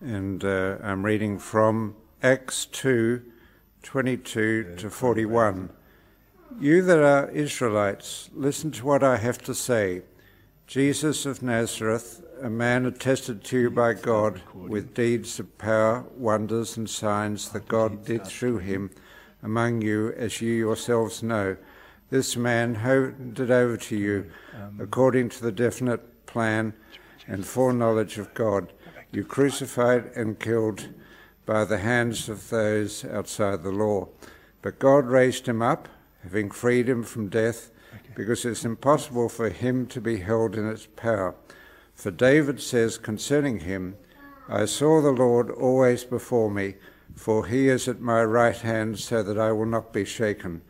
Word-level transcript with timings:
and 0.00 0.44
uh, 0.44 0.78
I'm 0.82 1.04
reading 1.04 1.38
from 1.38 1.96
Acts 2.22 2.66
2 2.66 3.22
22 3.82 4.76
to 4.76 4.90
41. 4.90 5.70
You 6.58 6.82
that 6.82 6.98
are 6.98 7.30
Israelites, 7.30 8.28
listen 8.34 8.70
to 8.72 8.84
what 8.84 9.02
I 9.02 9.16
have 9.16 9.38
to 9.44 9.54
say. 9.54 10.02
Jesus 10.66 11.24
of 11.24 11.42
Nazareth, 11.42 12.22
a 12.42 12.50
man 12.50 12.84
attested 12.84 13.42
to 13.44 13.58
you 13.58 13.70
by 13.70 13.94
God 13.94 14.42
with 14.54 14.94
deeds 14.94 15.40
of 15.40 15.56
power, 15.58 16.04
wonders, 16.16 16.76
and 16.76 16.88
signs 16.88 17.50
that 17.50 17.68
God 17.68 18.04
did 18.04 18.26
through 18.26 18.58
him 18.58 18.90
among 19.42 19.80
you, 19.80 20.12
as 20.12 20.40
you 20.42 20.52
yourselves 20.52 21.22
know. 21.22 21.56
This 22.10 22.36
man 22.36 22.74
handed 22.76 23.50
over 23.50 23.76
to 23.76 23.96
you 23.96 24.30
according 24.78 25.30
to 25.30 25.42
the 25.42 25.52
definite 25.52 26.26
plan 26.26 26.74
and 27.26 27.46
foreknowledge 27.46 28.18
of 28.18 28.34
God. 28.34 28.72
You 29.12 29.24
crucified 29.24 30.12
and 30.14 30.38
killed 30.38 30.88
by 31.44 31.64
the 31.64 31.78
hands 31.78 32.28
of 32.28 32.48
those 32.50 33.04
outside 33.04 33.62
the 33.62 33.72
law. 33.72 34.08
But 34.62 34.78
God 34.78 35.06
raised 35.06 35.48
him 35.48 35.62
up, 35.62 35.88
having 36.22 36.50
freed 36.50 36.88
him 36.88 37.02
from 37.02 37.28
death, 37.28 37.70
because 38.14 38.44
it's 38.44 38.64
impossible 38.64 39.28
for 39.28 39.48
him 39.48 39.86
to 39.86 40.00
be 40.00 40.18
held 40.18 40.54
in 40.54 40.68
its 40.68 40.86
power. 40.86 41.34
For 41.94 42.12
David 42.12 42.60
says 42.60 42.98
concerning 42.98 43.60
him, 43.60 43.96
I 44.48 44.66
saw 44.66 45.00
the 45.00 45.10
Lord 45.10 45.50
always 45.50 46.04
before 46.04 46.50
me, 46.50 46.76
for 47.16 47.46
he 47.46 47.68
is 47.68 47.88
at 47.88 48.00
my 48.00 48.22
right 48.22 48.56
hand, 48.56 49.00
so 49.00 49.22
that 49.22 49.38
I 49.38 49.50
will 49.50 49.66
not 49.66 49.92
be 49.92 50.04
shaken. 50.04 50.62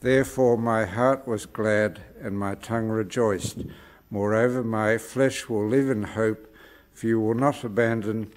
Therefore 0.00 0.56
my 0.56 0.86
heart 0.86 1.26
was 1.26 1.44
glad, 1.44 2.00
and 2.20 2.38
my 2.38 2.54
tongue 2.54 2.88
rejoiced. 2.88 3.58
Moreover, 4.10 4.62
my 4.62 4.96
flesh 4.96 5.48
will 5.48 5.66
live 5.68 5.90
in 5.90 6.02
hope, 6.02 6.53
for 6.94 7.06
you 7.06 7.20
will 7.20 7.34
not 7.34 7.64
abandon 7.64 8.32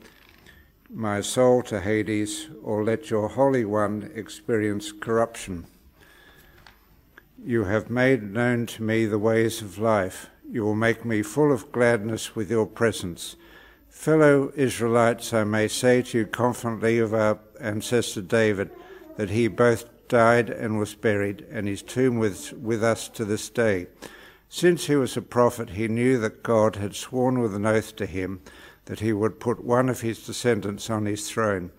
my 0.90 1.22
soul 1.22 1.62
to 1.62 1.80
Hades, 1.82 2.48
or 2.64 2.84
let 2.84 3.10
your 3.10 3.30
Holy 3.30 3.64
One 3.64 4.12
experience 4.16 4.92
corruption. 4.92 5.68
You 7.44 7.66
have 7.66 7.90
made 7.90 8.34
known 8.34 8.66
to 8.68 8.84
me 8.84 9.06
the 9.06 9.20
ways 9.20 9.62
of 9.62 9.78
life. 9.78 10.30
You 10.50 10.64
will 10.64 10.76
make 10.76 11.06
me 11.06 11.22
full 11.22 11.52
of 11.52 11.72
gladness 11.72 12.36
with 12.36 12.50
your 12.50 12.66
presence. 12.66 13.36
Fellow 13.90 14.52
Israelites, 14.56 15.34
I 15.34 15.44
may 15.44 15.68
say 15.68 16.02
to 16.02 16.20
you 16.20 16.26
confidently 16.26 17.00
of 17.00 17.14
our 17.14 17.40
ancestor 17.60 18.22
David 18.22 18.72
that 19.18 19.30
he 19.30 19.48
both 19.48 19.86
died 20.08 20.50
and 20.50 20.80
was 20.80 20.96
buried, 20.96 21.46
and 21.52 21.68
his 21.68 21.82
tomb 21.82 22.24
is 22.24 22.54
with 22.54 22.84
us 22.84 23.10
to 23.10 23.26
this 23.26 23.50
day. 23.50 23.88
Since 24.50 24.86
he 24.86 24.96
was 24.96 25.18
a 25.18 25.22
prophet, 25.22 25.72
he 25.72 25.88
knew 25.88 26.18
that 26.20 26.44
God 26.44 26.78
had 26.78 26.96
sworn 26.96 27.40
with 27.40 27.54
an 27.54 27.66
oath 27.66 27.96
to 27.98 28.06
him 28.06 28.42
that 28.86 29.02
he 29.02 29.12
would 29.12 29.40
put 29.40 29.64
one 29.64 29.90
of 29.90 30.02
his 30.02 30.26
descendants 30.26 30.90
on 30.90 31.06
his 31.06 31.30
throne. 31.30 31.72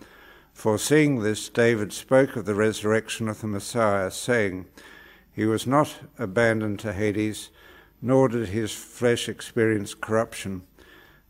Foreseeing 0.52 1.22
this, 1.22 1.48
David 1.48 1.92
spoke 1.92 2.36
of 2.36 2.44
the 2.44 2.55
resurrection 2.55 3.28
of 3.28 3.41
the 3.41 3.47
Messiah, 3.47 4.10
saying, 4.10 4.66
He 5.33 5.47
was 5.47 5.66
not 5.66 5.97
abandoned 6.19 6.80
to 6.80 6.92
Hades, 6.92 7.48
nor 8.02 8.28
did 8.28 8.48
his 8.48 8.72
flesh 8.72 9.28
experience 9.28 9.94
corruption. 9.94 10.62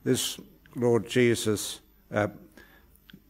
This 0.03 0.41
Lord 0.75 1.09
Jesus, 1.09 1.81
uh, 2.13 2.29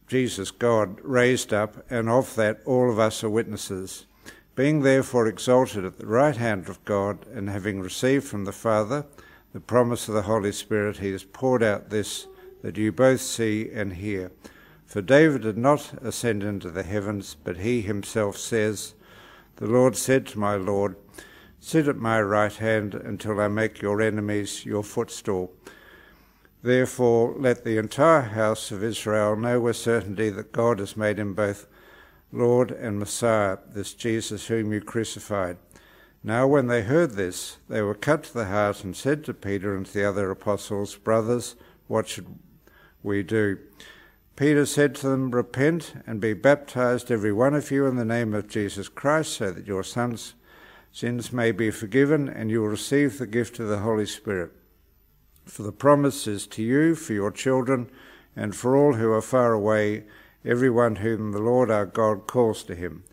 Jesus 0.07 0.49
God, 0.49 0.99
raised 1.03 1.53
up, 1.53 1.85
and 1.91 2.09
of 2.09 2.33
that 2.35 2.61
all 2.65 2.89
of 2.89 2.97
us 2.97 3.23
are 3.23 3.29
witnesses. 3.29 4.07
Being 4.59 4.81
therefore 4.81 5.25
exalted 5.25 5.85
at 5.85 5.99
the 5.99 6.05
right 6.05 6.35
hand 6.35 6.67
of 6.67 6.83
God, 6.83 7.25
and 7.33 7.49
having 7.49 7.79
received 7.79 8.25
from 8.25 8.43
the 8.43 8.51
Father 8.51 9.05
the 9.53 9.61
promise 9.61 10.09
of 10.09 10.15
the 10.15 10.23
Holy 10.23 10.51
Spirit, 10.51 10.97
he 10.97 11.13
has 11.13 11.23
poured 11.23 11.63
out 11.63 11.91
this 11.91 12.27
that 12.61 12.75
you 12.75 12.91
both 12.91 13.21
see 13.21 13.69
and 13.71 13.93
hear. 13.93 14.33
For 14.85 15.01
David 15.01 15.43
did 15.43 15.57
not 15.57 15.93
ascend 16.03 16.43
into 16.43 16.71
the 16.71 16.83
heavens, 16.83 17.37
but 17.41 17.59
he 17.59 17.79
himself 17.79 18.35
says, 18.35 18.95
The 19.55 19.65
Lord 19.65 19.95
said 19.95 20.27
to 20.27 20.39
my 20.39 20.55
Lord, 20.55 20.97
Sit 21.61 21.87
at 21.87 21.95
my 21.95 22.21
right 22.21 22.53
hand 22.53 22.93
until 22.93 23.39
I 23.39 23.47
make 23.47 23.81
your 23.81 24.01
enemies 24.01 24.65
your 24.65 24.83
footstool. 24.83 25.53
Therefore, 26.63 27.33
let 27.37 27.63
the 27.63 27.77
entire 27.77 28.23
house 28.23 28.71
of 28.71 28.83
Israel 28.83 29.37
know 29.37 29.61
with 29.61 29.77
certainty 29.77 30.29
that 30.31 30.51
God 30.51 30.79
has 30.79 30.97
made 30.97 31.17
him 31.17 31.33
both 31.33 31.65
Lord 32.31 32.71
and 32.71 32.99
Messiah, 32.99 33.57
this 33.67 33.93
Jesus 33.93 34.47
whom 34.47 34.71
you 34.71 34.81
crucified. 34.81 35.57
Now, 36.23 36.47
when 36.47 36.67
they 36.67 36.83
heard 36.83 37.11
this, 37.11 37.57
they 37.69 37.81
were 37.81 37.95
cut 37.95 38.23
to 38.25 38.33
the 38.33 38.45
heart 38.45 38.83
and 38.83 38.95
said 38.95 39.23
to 39.25 39.33
Peter 39.33 39.75
and 39.75 39.85
to 39.85 39.93
the 39.93 40.07
other 40.07 40.29
apostles, 40.29 40.95
Brothers, 40.95 41.55
what 41.87 42.07
should 42.07 42.37
we 43.01 43.23
do? 43.23 43.57
Peter 44.35 44.65
said 44.65 44.95
to 44.95 45.07
them, 45.07 45.31
Repent 45.31 45.93
and 46.05 46.21
be 46.21 46.33
baptized, 46.33 47.09
every 47.09 47.31
one 47.31 47.53
of 47.53 47.71
you, 47.71 47.85
in 47.87 47.95
the 47.95 48.05
name 48.05 48.33
of 48.33 48.47
Jesus 48.47 48.89
Christ, 48.89 49.33
so 49.33 49.51
that 49.51 49.67
your 49.67 49.83
sons' 49.83 50.33
sins 50.91 51.33
may 51.33 51.51
be 51.51 51.71
forgiven, 51.71 52.29
and 52.29 52.51
you 52.51 52.61
will 52.61 52.69
receive 52.69 53.17
the 53.17 53.27
gift 53.27 53.59
of 53.59 53.67
the 53.67 53.79
Holy 53.79 54.05
Spirit. 54.05 54.51
For 55.45 55.63
the 55.63 55.71
promise 55.71 56.27
is 56.27 56.47
to 56.47 56.63
you, 56.63 56.95
for 56.95 57.13
your 57.13 57.31
children, 57.31 57.89
and 58.35 58.55
for 58.55 58.77
all 58.77 58.93
who 58.93 59.11
are 59.11 59.21
far 59.21 59.53
away, 59.53 60.03
everyone 60.45 60.97
whom 60.97 61.31
the 61.31 61.39
Lord 61.39 61.69
our 61.69 61.85
God 61.85 62.27
calls 62.27 62.63
to 62.63 62.75
him. 62.75 63.03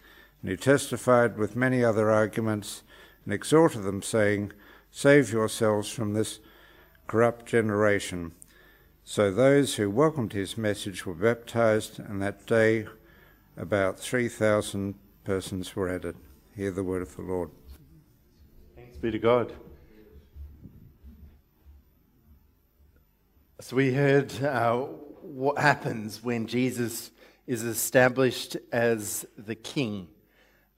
And 0.41 0.51
he 0.51 0.57
testified 0.57 1.37
with 1.37 1.57
many 1.57 1.83
other 1.83 2.11
arguments 2.11 2.83
and 3.25 3.35
exhorted 3.35 3.83
them, 3.83 4.03
saying, 4.03 4.53
Save 4.91 5.33
yourselves 5.33 5.91
from 5.91 6.15
this 6.15 6.39
corrupt 7.07 7.47
generation. 7.47 8.33
So 9.05 9.31
those 9.31 9.77
who 9.77 9.91
welcomed 9.91 10.33
his 10.33 10.57
message 10.57 11.07
were 11.07 11.15
baptized, 11.15 11.99
and 11.99 12.21
that 12.23 12.47
day 12.47 12.87
about 13.57 13.99
3,000 13.99 14.95
persons 15.25 15.75
were 15.77 15.89
added. 15.89 16.17
Hear 16.55 16.71
the 16.71 16.83
word 16.83 17.03
of 17.03 17.15
the 17.17 17.23
Lord. 17.23 17.51
Thanks 18.75 18.97
be 18.97 19.11
to 19.11 19.19
God. 19.19 19.53
So 23.61 23.77
we 23.77 23.93
heard 23.93 24.33
uh, 24.43 24.83
what 25.23 25.59
happens 25.59 26.23
when 26.23 26.47
Jesus 26.47 27.11
is 27.47 27.63
established 27.63 28.57
as 28.73 29.25
the 29.39 29.55
king. 29.55 30.09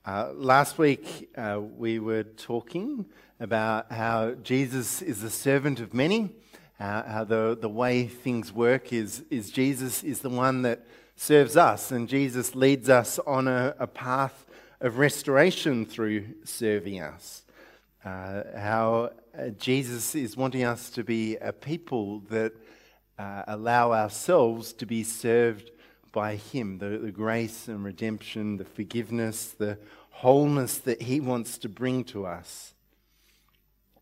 Uh, 0.04 0.32
last 0.34 0.76
week 0.76 1.30
uh, 1.36 1.58
we 1.60 1.98
were 1.98 2.22
talking 2.22 3.06
about 3.40 3.90
how 3.90 4.32
Jesus 4.42 5.00
is 5.00 5.22
the 5.22 5.30
servant 5.30 5.80
of 5.80 5.94
many, 5.94 6.30
how, 6.78 7.04
how 7.06 7.24
the, 7.24 7.56
the 7.58 7.68
way 7.68 8.06
things 8.06 8.52
work 8.52 8.92
is, 8.92 9.24
is 9.30 9.50
Jesus 9.50 10.02
is 10.02 10.20
the 10.20 10.28
one 10.28 10.62
that 10.62 10.84
serves 11.16 11.56
us, 11.56 11.90
and 11.90 12.06
Jesus 12.06 12.54
leads 12.54 12.90
us 12.90 13.18
on 13.20 13.48
a, 13.48 13.74
a 13.78 13.86
path 13.86 14.46
of 14.80 14.98
restoration 14.98 15.86
through 15.86 16.26
serving 16.44 17.00
us. 17.00 17.44
Uh, 18.04 18.42
how 18.56 19.10
uh, 19.36 19.48
Jesus 19.58 20.14
is 20.14 20.36
wanting 20.36 20.64
us 20.64 20.90
to 20.90 21.02
be 21.02 21.36
a 21.36 21.52
people 21.52 22.20
that 22.30 22.52
uh, 23.18 23.42
allow 23.48 23.92
ourselves 23.92 24.72
to 24.74 24.86
be 24.86 25.02
served 25.02 25.72
by 26.12 26.36
Him, 26.36 26.78
the, 26.78 26.98
the 26.98 27.12
grace 27.12 27.69
and 27.69 27.84
redemption, 27.84 28.56
the 28.56 28.64
forgiveness, 28.64 29.54
the 29.58 29.78
wholeness 30.10 30.78
that 30.78 31.02
He 31.02 31.20
wants 31.20 31.58
to 31.58 31.69
bring 31.69 32.04
to 32.04 32.26
us. 32.26 32.74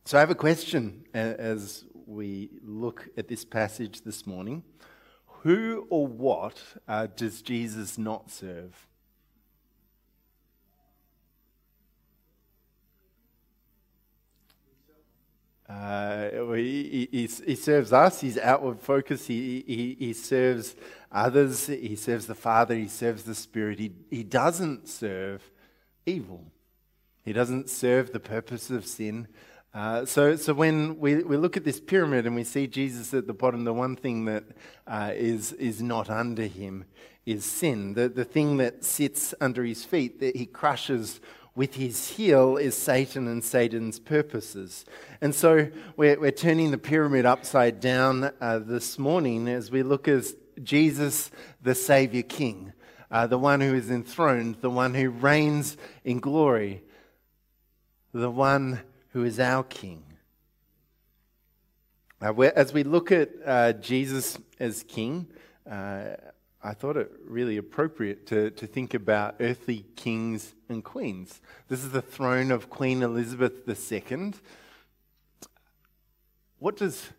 So, 0.05 0.16
I 0.16 0.21
have 0.21 0.31
a 0.31 0.37
question 0.37 1.05
as 1.12 1.84
we 2.06 2.50
look 2.62 3.09
at 3.16 3.28
this 3.28 3.45
passage 3.45 4.03
this 4.03 4.27
morning. 4.27 4.62
Who 5.43 5.87
or 5.91 6.06
what 6.06 6.61
uh, 6.89 7.09
does 7.15 7.43
Jesus 7.43 7.99
not 7.99 8.31
serve? 8.31 8.87
Uh, 15.69 16.53
he, 16.53 17.09
he, 17.11 17.28
he, 17.45 17.56
serves 17.56 17.93
us, 17.93 18.21
he's 18.21 18.39
outward 18.39 18.81
focused, 18.81 19.27
he, 19.27 19.65
he, 19.66 19.97
he 19.98 20.13
serves 20.13 20.77
others, 21.16 21.66
he 21.66 21.97
serves 21.97 22.27
the 22.27 22.34
Father, 22.34 22.74
he 22.74 22.89
serves 22.89 23.24
the 23.24 23.34
Spirit. 23.34 23.78
He, 23.78 23.92
he 24.10 24.22
doesn't 24.22 24.89
serve 24.89 25.51
evil, 26.04 26.45
he 27.24 27.33
doesn't 27.33 27.71
serve 27.71 28.13
the 28.13 28.21
purpose 28.21 28.71
of 28.71 28.86
sin. 28.86 29.27
Uh, 29.74 30.07
so, 30.07 30.36
so 30.36 30.54
when 30.54 30.98
we, 30.98 31.16
we 31.16 31.36
look 31.36 31.57
at 31.57 31.65
this 31.65 31.80
pyramid 31.80 32.24
and 32.24 32.34
we 32.34 32.45
see 32.45 32.66
Jesus 32.66 33.13
at 33.13 33.27
the 33.27 33.34
bottom, 33.34 33.65
the 33.65 33.74
one 33.74 33.95
thing 33.95 34.24
that 34.24 34.45
uh, 34.86 35.10
is 35.15 35.53
is 35.53 35.83
not 35.83 36.09
under 36.09 36.47
him 36.47 36.84
is 37.27 37.45
sin. 37.45 37.92
The, 37.92 38.09
the 38.09 38.24
thing 38.24 38.57
that 38.57 38.84
sits 38.84 39.34
under 39.39 39.65
his 39.65 39.84
feet, 39.84 40.21
that 40.21 40.36
he 40.36 40.47
crushes 40.47 41.21
with 41.54 41.74
his 41.74 42.10
heel 42.10 42.57
is 42.57 42.77
Satan 42.77 43.27
and 43.27 43.42
Satan's 43.42 43.98
purposes. 43.98 44.84
And 45.21 45.34
so 45.34 45.69
we're, 45.97 46.19
we're 46.21 46.30
turning 46.30 46.71
the 46.71 46.78
pyramid 46.78 47.27
upside 47.27 47.80
down 47.80 48.30
uh, 48.41 48.60
this 48.60 48.98
morning 48.98 49.48
as 49.48 49.71
we 49.71 49.83
look 49.83 50.07
at 50.07 50.24
Jesus, 50.63 51.31
the 51.63 51.75
Savior 51.75 52.23
King, 52.23 52.73
uh, 53.11 53.27
the 53.27 53.39
one 53.39 53.61
who 53.61 53.75
is 53.75 53.91
enthroned, 53.91 54.57
the 54.61 54.71
one 54.71 54.95
who 54.95 55.11
reigns 55.11 55.77
in 56.05 56.19
glory, 56.19 56.83
the 58.13 58.31
one 58.31 58.81
who 59.11 59.25
is 59.25 59.39
our 59.39 59.65
King. 59.65 60.03
Uh, 62.21 62.33
as 62.55 62.73
we 62.73 62.83
look 62.83 63.13
at 63.13 63.31
uh, 63.45 63.73
Jesus 63.75 64.39
as 64.59 64.83
King, 64.83 65.27
uh, 65.71 66.17
I 66.63 66.73
thought 66.73 66.97
it 66.97 67.13
really 67.25 67.59
appropriate 67.59 68.27
to, 68.27 68.51
to 68.51 68.67
think 68.67 68.95
about 68.95 69.37
earthly 69.39 69.85
kings 69.95 70.55
and 70.69 70.83
queens. 70.83 71.41
This 71.69 71.85
is 71.85 71.93
the 71.93 72.03
throne 72.03 72.51
of 72.51 72.71
Queen 72.71 73.03
Elizabeth 73.03 73.69
II. 73.93 74.33
What 76.59 76.77
does 76.77 77.11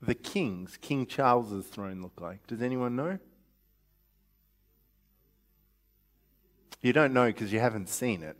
the 0.00 0.14
king's, 0.14 0.76
King 0.76 1.06
Charles's 1.06 1.66
throne 1.66 2.02
look 2.02 2.20
like? 2.20 2.46
Does 2.46 2.62
anyone 2.62 2.96
know? 2.96 3.18
You 6.80 6.92
don't 6.92 7.12
know 7.12 7.26
because 7.26 7.52
you 7.52 7.58
haven't 7.58 7.88
seen 7.88 8.22
it. 8.22 8.36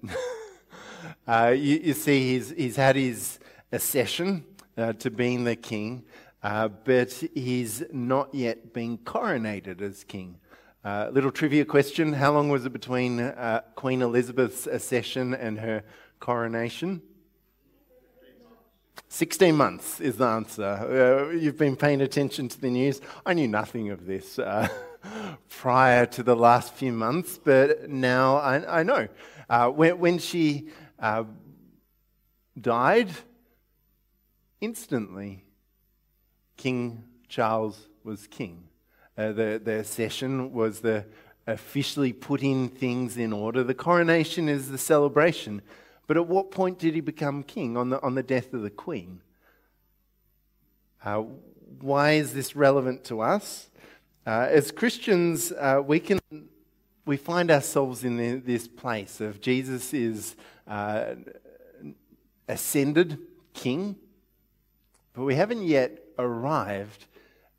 uh, 1.26 1.54
you, 1.56 1.80
you, 1.82 1.92
see, 1.92 2.34
he's, 2.34 2.50
he's 2.50 2.76
had 2.76 2.94
his 2.94 3.40
accession 3.72 4.44
uh, 4.76 4.92
to 4.94 5.10
being 5.10 5.42
the 5.42 5.56
king, 5.56 6.04
uh, 6.42 6.68
but 6.68 7.10
he's 7.34 7.82
not 7.92 8.32
yet 8.32 8.72
been 8.72 8.98
coronated 8.98 9.80
as 9.82 10.04
king. 10.04 10.38
Uh, 10.84 11.10
little 11.12 11.32
trivia 11.32 11.64
question 11.64 12.12
How 12.12 12.32
long 12.32 12.48
was 12.48 12.64
it 12.64 12.72
between 12.72 13.18
uh, 13.18 13.62
Queen 13.74 14.00
Elizabeth's 14.00 14.68
accession 14.68 15.34
and 15.34 15.58
her 15.58 15.82
coronation? 16.20 17.02
16 19.08 19.54
months 19.54 20.00
is 20.00 20.16
the 20.16 20.26
answer. 20.26 20.64
Uh, 20.64 21.30
you've 21.30 21.58
been 21.58 21.76
paying 21.76 22.00
attention 22.00 22.48
to 22.48 22.60
the 22.60 22.70
news. 22.70 23.00
I 23.24 23.34
knew 23.34 23.48
nothing 23.48 23.90
of 23.90 24.06
this 24.06 24.38
uh, 24.38 24.68
prior 25.48 26.06
to 26.06 26.22
the 26.22 26.36
last 26.36 26.74
few 26.74 26.92
months, 26.92 27.38
but 27.42 27.88
now 27.88 28.36
I, 28.36 28.80
I 28.80 28.82
know. 28.82 29.08
Uh, 29.48 29.68
when, 29.70 29.98
when, 29.98 30.18
she 30.18 30.68
uh, 30.98 31.24
died, 32.60 33.10
instantly, 34.60 35.44
King 36.56 37.04
Charles 37.28 37.88
was 38.04 38.26
king. 38.26 38.64
Uh, 39.16 39.32
the, 39.32 39.60
the 39.62 39.80
accession 39.80 40.52
was 40.52 40.80
the 40.80 41.04
officially 41.46 42.12
putting 42.12 42.68
things 42.68 43.16
in 43.16 43.32
order. 43.32 43.64
The 43.64 43.74
coronation 43.74 44.48
is 44.48 44.70
the 44.70 44.78
celebration. 44.78 45.62
But 46.08 46.16
at 46.16 46.26
what 46.26 46.50
point 46.50 46.80
did 46.80 46.94
he 46.94 47.00
become 47.00 47.44
king? 47.44 47.76
On 47.76 47.90
the, 47.90 48.02
on 48.02 48.16
the 48.16 48.22
death 48.24 48.52
of 48.52 48.62
the 48.62 48.70
queen. 48.70 49.20
Uh, 51.04 51.24
why 51.80 52.12
is 52.12 52.32
this 52.34 52.56
relevant 52.56 53.04
to 53.04 53.20
us? 53.20 53.68
Uh, 54.26 54.48
as 54.50 54.72
Christians, 54.72 55.52
uh, 55.52 55.80
we 55.86 56.00
can 56.00 56.18
we 57.06 57.16
find 57.16 57.50
ourselves 57.50 58.04
in 58.04 58.18
the, 58.18 58.34
this 58.34 58.68
place 58.68 59.20
of 59.22 59.40
Jesus 59.40 59.94
is 59.94 60.36
uh, 60.66 61.14
ascended 62.46 63.18
king, 63.54 63.96
but 65.14 65.24
we 65.24 65.34
haven't 65.34 65.62
yet 65.62 66.02
arrived 66.18 67.06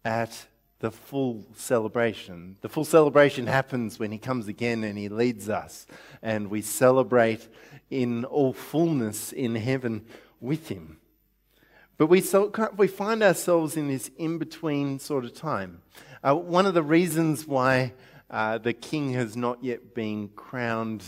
at 0.06 0.46
the 0.80 0.92
full 0.92 1.46
celebration. 1.56 2.58
The 2.62 2.70
full 2.70 2.86
celebration 2.86 3.48
happens 3.48 4.00
when 4.00 4.12
he 4.12 4.18
comes 4.18 4.48
again 4.48 4.84
and 4.84 4.98
he 4.98 5.10
leads 5.10 5.50
us, 5.50 5.86
and 6.22 6.50
we 6.50 6.62
celebrate 6.62 7.48
in 7.90 8.26
all 8.26 8.54
fullness 8.54 9.32
in 9.32 9.56
heaven 9.56 10.06
with 10.40 10.70
him. 10.70 10.98
But 11.98 12.08
we, 12.08 12.22
so, 12.22 12.52
we 12.78 12.88
find 12.88 13.22
ourselves 13.22 13.76
in 13.76 13.90
this 13.90 14.10
in 14.18 14.38
between 14.38 15.00
sort 15.00 15.26
of 15.26 15.34
time. 15.34 15.82
Uh, 16.24 16.36
one 16.36 16.66
of 16.66 16.74
the 16.74 16.84
reasons 16.84 17.46
why 17.46 17.94
uh, 18.30 18.58
the 18.58 18.74
king 18.74 19.14
has 19.14 19.36
not 19.36 19.62
yet 19.62 19.94
been 19.94 20.30
crowned, 20.30 21.04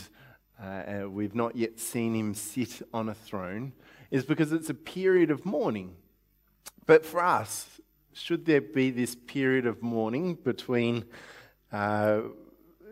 uh, 0.61 1.05
we've 1.07 1.35
not 1.35 1.55
yet 1.55 1.79
seen 1.79 2.13
him 2.13 2.33
sit 2.33 2.81
on 2.93 3.07
a 3.07 3.13
throne, 3.13 3.71
is 4.09 4.25
because 4.25 4.51
it's 4.51 4.69
a 4.69 4.73
period 4.73 5.31
of 5.31 5.45
mourning. 5.45 5.95
But 6.85 7.05
for 7.05 7.23
us, 7.23 7.79
should 8.13 8.45
there 8.45 8.61
be 8.61 8.91
this 8.91 9.15
period 9.15 9.65
of 9.65 9.81
mourning 9.81 10.35
between 10.35 11.05
uh, 11.71 12.21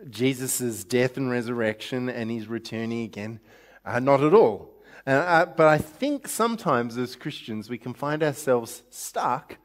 Jesus' 0.08 0.84
death 0.84 1.16
and 1.16 1.30
resurrection 1.30 2.08
and 2.08 2.30
his 2.30 2.48
returning 2.48 3.04
again? 3.04 3.40
Uh, 3.84 4.00
not 4.00 4.22
at 4.22 4.34
all. 4.34 4.74
Uh, 5.06 5.46
but 5.46 5.66
I 5.66 5.78
think 5.78 6.28
sometimes 6.28 6.96
as 6.96 7.16
Christians 7.16 7.70
we 7.70 7.78
can 7.78 7.94
find 7.94 8.22
ourselves 8.22 8.82
stuck 8.90 9.56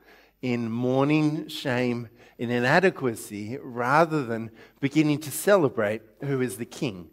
in 0.42 0.72
mourning, 0.72 1.48
shame, 1.48 2.10
in 2.38 2.50
inadequacy, 2.50 3.58
rather 3.62 4.26
than 4.26 4.52
beginning 4.80 5.20
to 5.20 5.32
celebrate 5.32 6.02
who 6.24 6.42
is 6.42 6.58
the 6.58 6.66
King. 6.66 7.10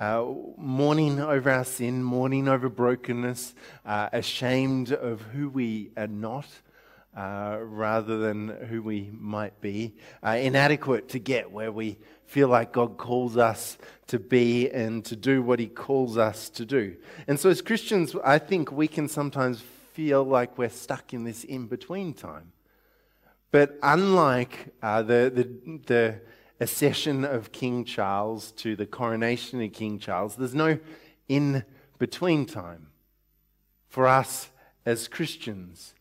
Uh, 0.00 0.24
mourning 0.56 1.20
over 1.20 1.50
our 1.50 1.64
sin, 1.64 2.02
mourning 2.02 2.48
over 2.48 2.68
brokenness, 2.68 3.54
uh, 3.86 4.08
ashamed 4.12 4.92
of 4.92 5.20
who 5.22 5.48
we 5.48 5.90
are 5.96 6.08
not, 6.08 6.46
uh, 7.16 7.58
rather 7.60 8.18
than 8.18 8.48
who 8.68 8.82
we 8.82 9.10
might 9.12 9.60
be, 9.60 9.94
uh, 10.24 10.30
inadequate 10.30 11.08
to 11.10 11.18
get 11.18 11.50
where 11.50 11.70
we 11.70 11.98
feel 12.26 12.48
like 12.48 12.72
God 12.72 12.96
calls 12.96 13.36
us 13.36 13.76
to 14.06 14.18
be 14.18 14.70
and 14.70 15.04
to 15.04 15.16
do 15.16 15.42
what 15.42 15.58
He 15.58 15.66
calls 15.66 16.16
us 16.16 16.48
to 16.50 16.64
do. 16.64 16.96
And 17.26 17.38
so, 17.38 17.50
as 17.50 17.60
Christians, 17.60 18.16
I 18.24 18.38
think 18.38 18.72
we 18.72 18.88
can 18.88 19.08
sometimes 19.08 19.62
feel 19.92 20.24
like 20.24 20.56
we're 20.56 20.70
stuck 20.70 21.12
in 21.12 21.24
this 21.24 21.44
in 21.44 21.66
between 21.66 22.14
time. 22.14 22.52
But 23.50 23.78
unlike 23.82 24.74
uh, 24.82 25.02
the, 25.02 25.30
the, 25.34 25.80
the 25.86 26.20
accession 26.58 27.24
of 27.24 27.52
King 27.52 27.84
Charles 27.84 28.52
to 28.52 28.74
the 28.74 28.86
coronation 28.86 29.62
of 29.62 29.72
King 29.72 29.98
Charles, 29.98 30.36
there's 30.36 30.54
no 30.54 30.78
in 31.28 31.64
between 31.98 32.46
time 32.46 32.88
for 33.88 34.06
us 34.06 34.48
as 34.86 35.06
Christians. 35.06 35.94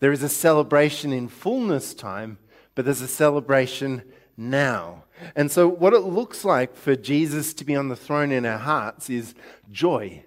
There 0.00 0.12
is 0.12 0.22
a 0.22 0.28
celebration 0.28 1.12
in 1.12 1.28
fullness 1.28 1.94
time, 1.94 2.38
but 2.74 2.84
there's 2.84 3.00
a 3.00 3.08
celebration 3.08 4.02
now. 4.36 5.04
And 5.34 5.50
so, 5.50 5.66
what 5.66 5.94
it 5.94 6.00
looks 6.00 6.44
like 6.44 6.76
for 6.76 6.94
Jesus 6.94 7.54
to 7.54 7.64
be 7.64 7.74
on 7.74 7.88
the 7.88 7.96
throne 7.96 8.30
in 8.30 8.44
our 8.44 8.58
hearts 8.58 9.08
is 9.08 9.34
joy. 9.70 10.24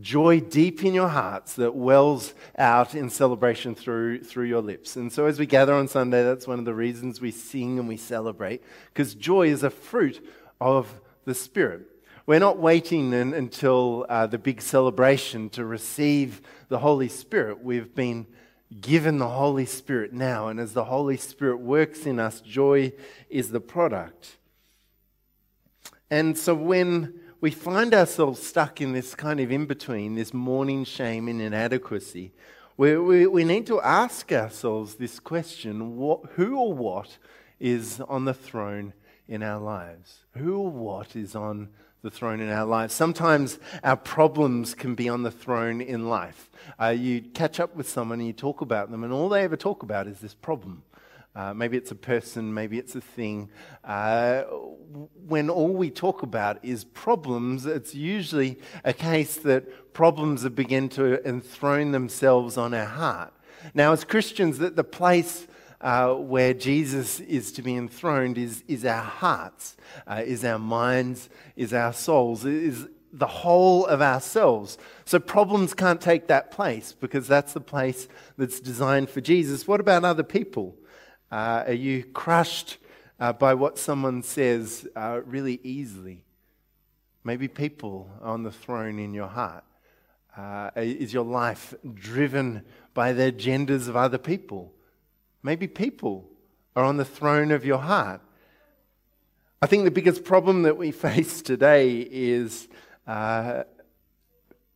Joy 0.00 0.40
deep 0.40 0.84
in 0.84 0.94
your 0.94 1.08
hearts 1.08 1.54
that 1.54 1.74
wells 1.74 2.32
out 2.56 2.94
in 2.94 3.10
celebration 3.10 3.74
through, 3.74 4.22
through 4.22 4.46
your 4.46 4.62
lips. 4.62 4.96
And 4.96 5.12
so, 5.12 5.26
as 5.26 5.38
we 5.38 5.46
gather 5.46 5.74
on 5.74 5.88
Sunday, 5.88 6.22
that's 6.22 6.46
one 6.46 6.58
of 6.58 6.64
the 6.64 6.74
reasons 6.74 7.20
we 7.20 7.32
sing 7.32 7.78
and 7.78 7.88
we 7.88 7.98
celebrate, 7.98 8.62
because 8.94 9.14
joy 9.14 9.48
is 9.48 9.62
a 9.62 9.70
fruit 9.70 10.24
of 10.60 11.00
the 11.26 11.34
Spirit. 11.34 11.82
We're 12.24 12.38
not 12.38 12.58
waiting 12.58 13.12
in, 13.12 13.34
until 13.34 14.06
uh, 14.08 14.26
the 14.26 14.38
big 14.38 14.62
celebration 14.62 15.50
to 15.50 15.64
receive 15.64 16.40
the 16.68 16.78
Holy 16.78 17.08
Spirit. 17.08 17.62
We've 17.62 17.92
been 17.94 18.26
given 18.78 19.18
the 19.18 19.28
Holy 19.28 19.66
Spirit 19.66 20.12
now. 20.12 20.48
And 20.48 20.60
as 20.60 20.74
the 20.74 20.84
Holy 20.84 21.16
Spirit 21.16 21.60
works 21.60 22.06
in 22.06 22.20
us, 22.20 22.40
joy 22.40 22.92
is 23.28 23.50
the 23.50 23.60
product. 23.60 24.36
And 26.10 26.36
so 26.36 26.54
when 26.54 27.20
we 27.40 27.50
find 27.50 27.94
ourselves 27.94 28.42
stuck 28.42 28.80
in 28.80 28.92
this 28.92 29.14
kind 29.14 29.40
of 29.40 29.50
in 29.50 29.66
between, 29.66 30.14
this 30.14 30.34
mourning 30.34 30.84
shame 30.84 31.28
and 31.28 31.40
inadequacy, 31.40 32.32
we, 32.76 32.96
we, 32.96 33.26
we 33.26 33.44
need 33.44 33.66
to 33.66 33.80
ask 33.80 34.32
ourselves 34.32 34.94
this 34.94 35.20
question 35.20 35.96
what, 35.96 36.20
who 36.36 36.58
or 36.58 36.72
what 36.72 37.18
is 37.58 38.00
on 38.08 38.24
the 38.24 38.34
throne 38.34 38.92
in 39.28 39.42
our 39.42 39.60
lives? 39.60 40.24
Who 40.36 40.58
or 40.58 40.70
what 40.70 41.14
is 41.14 41.34
on 41.34 41.68
the 42.02 42.10
throne 42.10 42.40
in 42.40 42.50
our 42.50 42.64
lives. 42.64 42.94
Sometimes 42.94 43.58
our 43.84 43.96
problems 43.96 44.74
can 44.74 44.94
be 44.94 45.08
on 45.08 45.22
the 45.22 45.30
throne 45.30 45.80
in 45.80 46.08
life. 46.08 46.50
Uh, 46.80 46.88
you 46.88 47.20
catch 47.20 47.60
up 47.60 47.76
with 47.76 47.88
someone 47.88 48.20
and 48.20 48.26
you 48.26 48.32
talk 48.32 48.60
about 48.60 48.90
them, 48.90 49.04
and 49.04 49.12
all 49.12 49.28
they 49.28 49.42
ever 49.42 49.56
talk 49.56 49.82
about 49.82 50.06
is 50.06 50.20
this 50.20 50.34
problem. 50.34 50.82
Uh, 51.34 51.54
maybe 51.54 51.76
it's 51.76 51.92
a 51.92 51.96
person, 51.96 52.52
maybe 52.52 52.76
it's 52.76 52.96
a 52.96 53.00
thing. 53.00 53.48
Uh, 53.84 54.42
when 55.26 55.48
all 55.48 55.68
we 55.72 55.88
talk 55.88 56.22
about 56.22 56.58
is 56.64 56.84
problems, 56.84 57.66
it's 57.66 57.94
usually 57.94 58.58
a 58.84 58.92
case 58.92 59.36
that 59.36 59.92
problems 59.92 60.42
have 60.42 60.56
begun 60.56 60.88
to 60.88 61.24
enthrone 61.26 61.92
themselves 61.92 62.56
on 62.56 62.74
our 62.74 62.84
heart. 62.84 63.32
Now, 63.74 63.92
as 63.92 64.04
Christians, 64.04 64.58
that 64.58 64.74
the 64.74 64.84
place 64.84 65.46
uh, 65.80 66.14
where 66.14 66.52
Jesus 66.52 67.20
is 67.20 67.52
to 67.52 67.62
be 67.62 67.74
enthroned 67.74 68.36
is, 68.36 68.62
is 68.68 68.84
our 68.84 69.02
hearts, 69.02 69.76
uh, 70.06 70.22
is 70.24 70.44
our 70.44 70.58
minds, 70.58 71.28
is 71.56 71.72
our 71.72 71.92
souls, 71.92 72.44
is 72.44 72.86
the 73.12 73.26
whole 73.26 73.86
of 73.86 74.02
ourselves. 74.02 74.78
So 75.04 75.18
problems 75.18 75.74
can't 75.74 76.00
take 76.00 76.28
that 76.28 76.50
place 76.50 76.92
because 76.92 77.26
that's 77.26 77.54
the 77.54 77.60
place 77.60 78.08
that's 78.36 78.60
designed 78.60 79.10
for 79.10 79.20
Jesus. 79.20 79.66
What 79.66 79.80
about 79.80 80.04
other 80.04 80.22
people? 80.22 80.76
Uh, 81.32 81.64
are 81.66 81.72
you 81.72 82.04
crushed 82.04 82.78
uh, 83.18 83.32
by 83.32 83.54
what 83.54 83.78
someone 83.78 84.22
says 84.22 84.86
uh, 84.94 85.20
really 85.24 85.60
easily? 85.62 86.24
Maybe 87.24 87.48
people 87.48 88.10
on 88.22 88.42
the 88.42 88.52
throne 88.52 88.98
in 88.98 89.14
your 89.14 89.28
heart. 89.28 89.64
Uh, 90.36 90.70
is 90.76 91.12
your 91.12 91.24
life 91.24 91.74
driven 91.94 92.64
by 92.94 93.12
the 93.12 93.32
agendas 93.32 93.88
of 93.88 93.96
other 93.96 94.18
people? 94.18 94.72
Maybe 95.42 95.66
people 95.66 96.28
are 96.76 96.84
on 96.84 96.98
the 96.98 97.04
throne 97.04 97.50
of 97.50 97.64
your 97.64 97.78
heart. 97.78 98.20
I 99.62 99.66
think 99.66 99.84
the 99.84 99.90
biggest 99.90 100.22
problem 100.24 100.62
that 100.62 100.76
we 100.76 100.90
face 101.08 101.40
today 101.40 102.06
is 102.10 102.68
uh, 103.06 103.64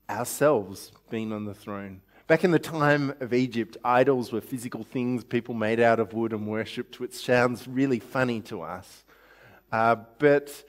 ourselves 0.09 0.93
being 1.11 1.33
on 1.33 1.45
the 1.45 1.55
throne. 1.55 2.01
Back 2.27 2.45
in 2.45 2.51
the 2.51 2.59
time 2.59 3.13
of 3.21 3.35
Egypt, 3.35 3.77
idols 3.85 4.33
were 4.33 4.41
physical 4.41 4.83
things 4.83 5.23
people 5.23 5.55
made 5.55 5.81
out 5.81 6.01
of 6.01 6.15
wood 6.15 6.33
and 6.33 6.47
worshipped, 6.47 6.99
which 6.99 7.13
sounds 7.13 7.69
really 7.69 7.99
funny 7.99 8.41
to 8.43 8.63
us. 8.63 9.05
Uh, 9.71 9.97
but 10.19 10.65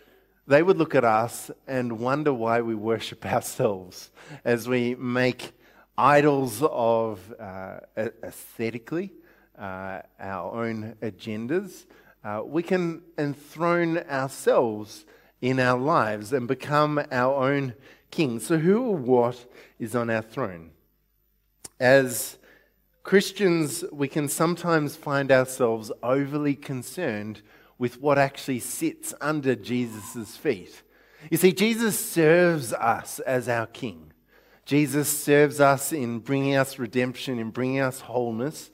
they 0.45 0.61
would 0.61 0.77
look 0.77 0.93
at 0.93 1.05
us 1.05 1.49
and 1.67 1.99
wonder 1.99 2.33
why 2.33 2.59
we 2.59 2.75
worship 2.75 3.25
ourselves 3.33 4.11
as 4.43 4.67
we 4.67 4.95
make 4.95 5.53
idols 5.97 6.61
of 6.61 7.33
uh, 7.39 7.79
aesthetically 7.97 9.13
uh, 9.59 10.01
our 10.19 10.65
own 10.65 10.95
agendas. 11.01 11.85
Uh, 12.23 12.41
we 12.43 12.63
can 12.63 13.01
enthrone 13.17 13.99
ourselves 14.09 15.05
in 15.41 15.59
our 15.59 15.79
lives 15.79 16.33
and 16.33 16.47
become 16.47 16.99
our 17.11 17.51
own 17.51 17.73
king. 18.11 18.39
So, 18.39 18.57
who 18.57 18.81
or 18.81 18.95
what 18.95 19.45
is 19.79 19.95
on 19.95 20.09
our 20.09 20.21
throne? 20.21 20.71
As 21.79 22.37
Christians, 23.03 23.83
we 23.91 24.07
can 24.07 24.27
sometimes 24.27 24.95
find 24.95 25.31
ourselves 25.31 25.91
overly 26.01 26.55
concerned 26.55 27.41
with 27.77 28.01
what 28.01 28.17
actually 28.17 28.59
sits 28.59 29.13
under 29.21 29.55
Jesus' 29.55 30.35
feet. 30.37 30.81
You 31.29 31.37
see, 31.37 31.53
Jesus 31.53 31.99
serves 31.99 32.73
us 32.73 33.19
as 33.19 33.49
our 33.49 33.67
King. 33.67 34.11
Jesus 34.65 35.07
serves 35.07 35.59
us 35.59 35.93
in 35.93 36.19
bringing 36.19 36.55
us 36.55 36.79
redemption, 36.79 37.37
in 37.37 37.51
bringing 37.51 37.79
us 37.79 37.99
wholeness, 37.99 38.71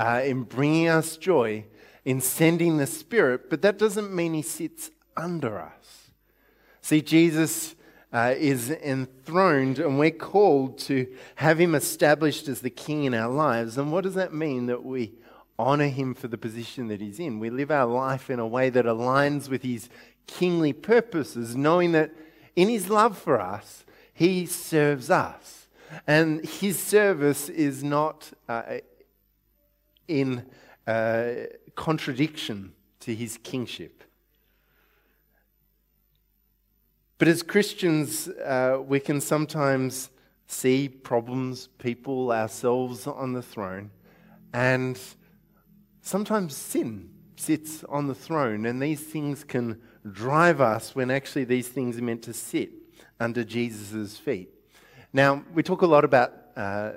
uh, 0.00 0.22
in 0.24 0.44
bringing 0.44 0.88
us 0.88 1.16
joy, 1.18 1.64
in 2.06 2.20
sending 2.20 2.78
the 2.78 2.86
Spirit, 2.86 3.50
but 3.50 3.60
that 3.62 3.78
doesn't 3.78 4.14
mean 4.14 4.32
He 4.32 4.42
sits 4.42 4.90
under 5.14 5.58
us. 5.58 6.10
See, 6.80 7.02
Jesus 7.02 7.74
uh, 8.12 8.34
is 8.36 8.70
enthroned, 8.70 9.78
and 9.78 9.98
we're 9.98 10.10
called 10.10 10.78
to 10.78 11.06
have 11.36 11.60
him 11.60 11.74
established 11.74 12.48
as 12.48 12.60
the 12.60 12.70
king 12.70 13.04
in 13.04 13.14
our 13.14 13.30
lives. 13.30 13.76
And 13.76 13.92
what 13.92 14.04
does 14.04 14.14
that 14.14 14.32
mean? 14.32 14.66
That 14.66 14.84
we 14.84 15.12
honor 15.58 15.88
him 15.88 16.14
for 16.14 16.26
the 16.26 16.38
position 16.38 16.88
that 16.88 17.00
he's 17.00 17.20
in. 17.20 17.38
We 17.38 17.50
live 17.50 17.70
our 17.70 17.86
life 17.86 18.30
in 18.30 18.38
a 18.38 18.46
way 18.46 18.70
that 18.70 18.86
aligns 18.86 19.50
with 19.50 19.62
his 19.62 19.90
kingly 20.26 20.72
purposes, 20.72 21.54
knowing 21.54 21.92
that 21.92 22.10
in 22.56 22.68
his 22.68 22.88
love 22.88 23.18
for 23.18 23.38
us, 23.38 23.84
he 24.12 24.46
serves 24.46 25.10
us. 25.10 25.68
And 26.06 26.44
his 26.44 26.78
service 26.78 27.48
is 27.48 27.84
not 27.84 28.30
uh, 28.48 28.78
in 30.10 30.44
uh, 30.86 31.32
contradiction 31.76 32.72
to 33.00 33.14
his 33.14 33.38
kingship. 33.38 34.02
But 37.18 37.28
as 37.28 37.42
Christians, 37.42 38.28
uh, 38.28 38.82
we 38.84 38.98
can 38.98 39.20
sometimes 39.20 40.10
see 40.46 40.88
problems, 40.88 41.68
people, 41.78 42.32
ourselves 42.32 43.06
on 43.06 43.34
the 43.34 43.42
throne, 43.42 43.90
and 44.52 44.98
sometimes 46.02 46.56
sin 46.56 47.10
sits 47.36 47.84
on 47.84 48.08
the 48.08 48.14
throne, 48.14 48.66
and 48.66 48.82
these 48.82 49.00
things 49.00 49.44
can 49.44 49.80
drive 50.10 50.60
us 50.60 50.94
when 50.94 51.10
actually 51.10 51.44
these 51.44 51.68
things 51.68 51.98
are 51.98 52.02
meant 52.02 52.22
to 52.22 52.32
sit 52.32 52.70
under 53.20 53.44
Jesus' 53.44 54.16
feet. 54.16 54.48
Now, 55.12 55.44
we 55.54 55.62
talk 55.62 55.82
a 55.82 55.86
lot 55.86 56.04
about 56.04 56.32
uh, 56.56 56.92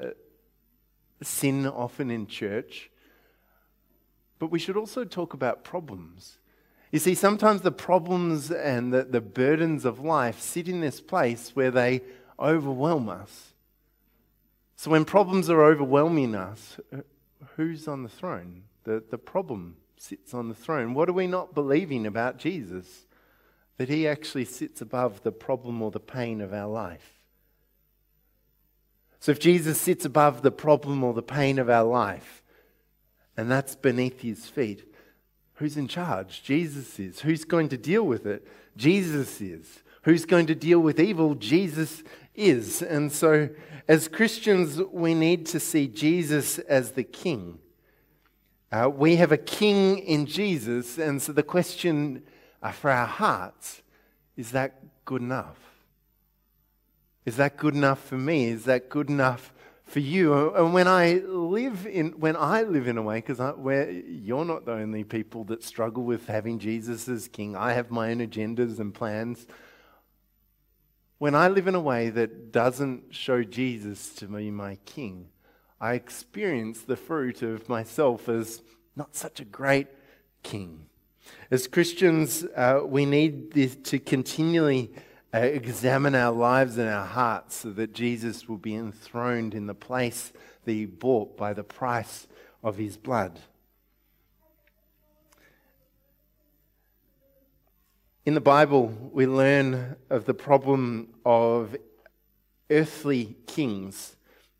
sin 1.21 1.67
often 1.67 2.09
in 2.09 2.27
church, 2.27 2.89
but 4.43 4.51
we 4.51 4.59
should 4.59 4.75
also 4.75 5.05
talk 5.05 5.33
about 5.33 5.63
problems. 5.63 6.37
You 6.91 6.99
see, 6.99 7.15
sometimes 7.15 7.61
the 7.61 7.71
problems 7.71 8.51
and 8.51 8.93
the, 8.93 9.05
the 9.05 9.21
burdens 9.21 9.85
of 9.85 10.01
life 10.01 10.37
sit 10.37 10.67
in 10.67 10.81
this 10.81 10.99
place 10.99 11.51
where 11.53 11.71
they 11.71 12.01
overwhelm 12.37 13.07
us. 13.07 13.53
So 14.75 14.91
when 14.91 15.05
problems 15.05 15.49
are 15.49 15.63
overwhelming 15.63 16.35
us, 16.35 16.77
uh, 16.91 16.97
who's 17.55 17.87
on 17.87 18.03
the 18.03 18.09
throne? 18.09 18.63
The, 18.83 19.01
the 19.09 19.17
problem 19.17 19.77
sits 19.95 20.33
on 20.33 20.49
the 20.49 20.55
throne. 20.55 20.93
What 20.93 21.07
are 21.07 21.13
we 21.13 21.25
not 21.25 21.55
believing 21.55 22.05
about 22.05 22.37
Jesus? 22.37 23.05
That 23.77 23.87
he 23.87 24.05
actually 24.05 24.43
sits 24.43 24.81
above 24.81 25.23
the 25.23 25.31
problem 25.31 25.81
or 25.81 25.89
the 25.89 26.01
pain 26.01 26.41
of 26.41 26.51
our 26.51 26.67
life. 26.67 27.21
So 29.21 29.31
if 29.31 29.39
Jesus 29.39 29.79
sits 29.79 30.03
above 30.03 30.41
the 30.41 30.51
problem 30.51 31.01
or 31.01 31.13
the 31.13 31.21
pain 31.21 31.59
of 31.59 31.69
our 31.69 31.85
life, 31.85 32.42
and 33.35 33.49
that's 33.49 33.75
beneath 33.75 34.21
his 34.21 34.45
feet, 34.47 34.93
Who's 35.55 35.77
in 35.77 35.87
charge? 35.87 36.43
Jesus 36.43 36.99
is. 36.99 37.19
Who's 37.21 37.45
going 37.45 37.69
to 37.69 37.77
deal 37.77 38.03
with 38.03 38.25
it? 38.25 38.45
Jesus 38.75 39.39
is. 39.39 39.83
Who's 40.01 40.25
going 40.25 40.47
to 40.47 40.55
deal 40.55 40.79
with 40.79 40.99
evil? 40.99 41.35
Jesus 41.35 42.03
is. 42.35 42.81
And 42.81 43.11
so, 43.11 43.49
as 43.87 44.07
Christians, 44.07 44.81
we 44.91 45.13
need 45.13 45.45
to 45.47 45.59
see 45.59 45.87
Jesus 45.87 46.59
as 46.59 46.91
the 46.91 47.03
king. 47.03 47.59
Uh, 48.71 48.89
we 48.89 49.17
have 49.17 49.31
a 49.31 49.37
king 49.37 49.99
in 49.99 50.25
Jesus, 50.25 50.97
and 50.97 51.21
so 51.21 51.31
the 51.31 51.43
question 51.43 52.23
uh, 52.63 52.71
for 52.71 52.89
our 52.89 53.05
hearts 53.05 53.83
is 54.35 54.51
that 54.51 54.79
good 55.05 55.21
enough? 55.21 55.59
Is 57.23 57.37
that 57.37 57.55
good 57.55 57.75
enough 57.75 58.03
for 58.03 58.17
me? 58.17 58.45
Is 58.45 58.65
that 58.65 58.89
good 58.89 59.09
enough 59.09 59.52
for 59.93 59.99
you. 59.99 60.55
And 60.55 60.73
when 60.73 60.87
I 60.87 61.21
live 61.23 61.85
in, 61.85 62.19
when 62.19 62.35
I 62.35 62.63
live 62.63 62.87
in 62.87 62.97
a 62.97 63.03
way, 63.03 63.17
because 63.17 63.37
where 63.57 63.91
you're 63.91 64.43
not 64.43 64.65
the 64.65 64.71
only 64.71 65.03
people 65.03 65.43
that 65.45 65.63
struggle 65.63 66.03
with 66.03 66.25
having 66.25 66.57
Jesus 66.57 67.07
as 67.07 67.27
king. 67.27 67.55
I 67.55 67.73
have 67.73 67.91
my 67.91 68.09
own 68.09 68.17
agendas 68.17 68.79
and 68.79 68.91
plans. 68.91 69.45
When 71.19 71.35
I 71.35 71.47
live 71.47 71.67
in 71.67 71.75
a 71.75 71.79
way 71.79 72.09
that 72.09 72.51
doesn't 72.51 73.13
show 73.13 73.43
Jesus 73.43 74.15
to 74.15 74.25
be 74.25 74.49
my 74.49 74.77
king, 74.83 75.27
I 75.79 75.93
experience 75.93 76.81
the 76.81 76.97
fruit 76.97 77.43
of 77.43 77.69
myself 77.69 78.27
as 78.27 78.63
not 78.95 79.15
such 79.15 79.39
a 79.39 79.45
great 79.45 79.89
king. 80.41 80.87
As 81.51 81.67
Christians, 81.67 82.43
uh, 82.55 82.81
we 82.83 83.05
need 83.05 83.53
this 83.53 83.75
to 83.75 83.99
continually 83.99 84.91
examine 85.33 86.15
our 86.15 86.31
lives 86.31 86.77
and 86.77 86.87
our 86.87 87.05
hearts 87.05 87.55
so 87.55 87.71
that 87.71 87.93
Jesus 87.93 88.47
will 88.47 88.57
be 88.57 88.75
enthroned 88.75 89.53
in 89.53 89.67
the 89.67 89.73
place 89.73 90.31
that 90.65 90.71
he 90.71 90.85
bought 90.85 91.35
by 91.35 91.53
the 91.53 91.63
price 91.63 92.27
of 92.63 92.77
his 92.77 92.97
blood. 92.97 93.39
In 98.25 98.35
the 98.35 98.41
Bible, 98.41 98.93
we 99.11 99.27
learn 99.27 99.97
of 100.09 100.25
the 100.25 100.33
problem 100.33 101.09
of 101.25 101.75
earthly 102.69 103.35
kings. 103.47 104.15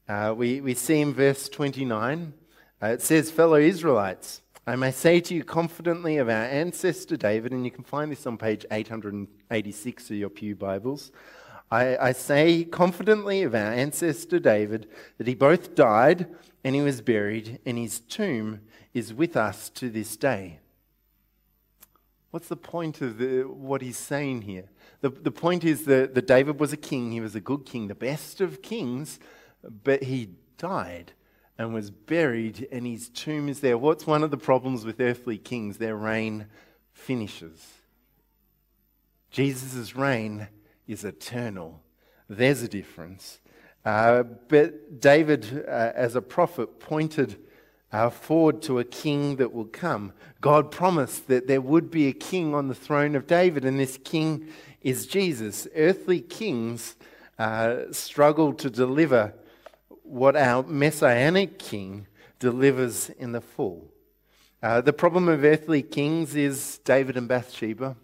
Uh, 0.10 0.34
we, 0.36 0.60
we 0.60 0.74
see 0.74 1.00
in 1.00 1.13
verse 1.13 1.48
29, 1.48 2.34
uh, 2.82 2.88
it 2.88 3.01
says, 3.01 3.32
Fellow 3.32 3.56
Israelites, 3.56 4.42
I 4.65 4.77
may 4.77 4.91
say 4.91 5.20
to 5.20 5.36
you 5.36 5.43
confidently 5.43 6.15
of 6.17 6.29
our 6.29 6.46
ancestor 6.46 7.17
David, 7.17 7.51
and 7.51 7.65
you 7.65 7.72
can 7.72 7.84
find 7.84 8.10
this 8.10 8.25
on 8.25 8.38
page 8.38 8.65
886 8.72 10.10
of 10.10 10.15
your 10.15 10.29
Pew 10.29 10.55
Bibles. 10.55 11.12
I, 11.70 11.98
I, 11.98 12.12
say 12.13 12.63
confidently 12.63 13.43
of 13.43 13.53
our 13.55 13.74
ancestor 13.74 14.39
David 14.39 14.88
that 15.17 15.27
he 15.27 15.36
both 15.36 15.75
died 15.75 16.27
and 16.63 16.75
he 16.75 16.82
was 16.82 17.01
buried, 17.01 17.60
and 17.65 17.77
his 17.77 18.00
tomb 18.00 18.62
is 18.93 19.13
with 19.13 19.36
us 19.36 19.70
to 19.72 19.89
this 19.89 20.15
day. 20.15 20.60
What's 22.32 22.48
the 22.48 22.55
point 22.55 23.01
of 23.01 23.17
the, 23.17 23.41
what 23.41 23.82
he's 23.82 23.98
saying 23.98 24.43
here? 24.43 24.70
The, 25.01 25.10
the 25.10 25.32
point 25.32 25.65
is 25.65 25.84
that, 25.86 26.15
that 26.15 26.25
David 26.25 26.58
was 26.58 26.72
a 26.72 26.77
king, 26.77 27.12
he 27.12 27.20
was 27.20 27.36
a 27.36 27.41
good 27.41 27.65
king, 27.65 27.89
the 27.89 27.96
best 27.96 28.39
of 28.39 28.62
kings, 28.62 29.20
but 29.62 30.03
he 30.03 30.29
died 30.58 31.12
and 31.63 31.74
was 31.74 31.89
buried, 31.89 32.67
and 32.72 32.86
his 32.86 33.10
tomb 33.10 33.50
is 33.50 33.62
there. 33.62 33.77
What's 33.77 34.05
one 34.05 34.24
of 34.24 34.32
the 34.32 34.38
problems 34.38 34.86
with 34.86 35.00
earthly 35.00 35.38
kings? 35.38 35.77
Their 35.77 35.96
reign 35.96 36.48
finishes. 36.91 37.74
Jesus' 39.32 39.96
reign 39.96 40.48
is 40.88 41.03
eternal. 41.03 41.82
There's 42.29 42.62
a 42.62 42.67
difference. 42.67 43.39
Uh, 43.84 44.24
but 44.24 45.01
David, 45.01 45.65
uh, 45.67 45.91
as 45.96 46.15
a 46.15 46.22
prophet, 46.22 46.79
pointed 46.79 47.38
uh, 47.91 48.10
forward 48.10 48.62
to 48.63 48.79
a 48.79 48.84
king 48.84 49.38
that 49.38 49.53
will 49.53 49.65
come. 49.65 50.13
God 50.41 50.72
promised 50.72 51.27
that 51.27 51.48
there 51.48 51.62
would 51.62 51.89
be 51.91 52.08
a 52.08 52.13
king 52.13 52.53
on 52.53 52.67
the 52.67 52.75
throne 52.75 53.15
of 53.15 53.27
David, 53.27 53.65
and 53.65 53.79
this 53.79 53.98
king 54.03 54.48
is 54.82 55.05
Jesus. 55.05 55.67
Earthly 55.75 56.20
kings 56.20 56.96
uh, 57.39 57.91
struggle 57.91 58.53
to 58.53 58.70
deliver 58.70 59.34
what 60.13 60.36
our 60.36 60.62
messianic 60.62 61.58
king 61.58 62.05
delivers 62.38 63.10
in 63.10 63.32
the 63.32 63.41
full. 63.41 63.91
Uh, 64.62 64.79
the 64.79 64.93
problem 64.93 65.27
of 65.27 65.43
earthly 65.43 65.82
kings 65.82 66.36
is 66.36 66.77
David 66.86 67.17
and 67.17 67.27
Bathsheba. 67.27 67.96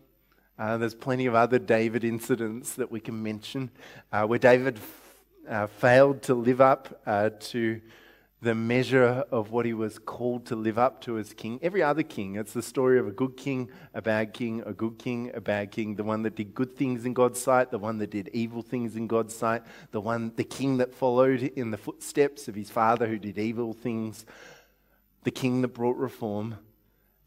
Uh, 0.57 0.77
there's 0.77 0.95
plenty 0.95 1.27
of 1.27 1.35
other 1.35 1.59
David 1.59 2.03
incidents 2.03 2.73
that 2.73 2.91
we 2.91 2.99
can 2.99 3.21
mention 3.21 3.69
uh, 4.11 4.25
where 4.25 4.39
David 4.39 4.77
f- 4.77 5.01
uh, 5.47 5.67
failed 5.67 6.23
to 6.23 6.33
live 6.33 6.59
up 6.59 6.99
uh, 7.05 7.29
to 7.41 7.79
the 8.41 8.55
measure 8.55 9.25
of 9.31 9.51
what 9.51 9.65
he 9.65 9.73
was 9.73 9.99
called 9.99 10.45
to 10.45 10.55
live 10.55 10.79
up 10.79 11.01
to 11.01 11.17
as 11.17 11.33
king. 11.33 11.59
Every 11.61 11.83
other 11.83 12.03
king, 12.03 12.37
it's 12.37 12.53
the 12.53 12.61
story 12.61 12.97
of 12.97 13.05
a 13.05 13.11
good 13.11 13.35
king, 13.35 13.69
a 13.93 14.01
bad 14.01 14.33
king, 14.33 14.63
a 14.65 14.71
good 14.71 14.97
king, 14.97 15.31
a 15.33 15.41
bad 15.41 15.71
king, 15.71 15.95
the 15.95 16.05
one 16.05 16.23
that 16.23 16.35
did 16.35 16.55
good 16.55 16.75
things 16.77 17.03
in 17.05 17.13
God's 17.13 17.41
sight, 17.41 17.69
the 17.69 17.79
one 17.79 17.97
that 17.97 18.11
did 18.11 18.29
evil 18.31 18.61
things 18.61 18.95
in 18.95 19.07
God's 19.07 19.35
sight, 19.35 19.63
the 19.91 19.99
one 19.99 20.31
the 20.37 20.45
king 20.45 20.77
that 20.77 20.93
followed 20.93 21.41
in 21.41 21.71
the 21.71 21.77
footsteps 21.77 22.47
of 22.47 22.55
his 22.55 22.69
father 22.69 23.07
who 23.07 23.19
did 23.19 23.37
evil 23.37 23.73
things, 23.73 24.25
the 25.23 25.31
king 25.31 25.61
that 25.61 25.69
brought 25.69 25.97
reform. 25.97 26.55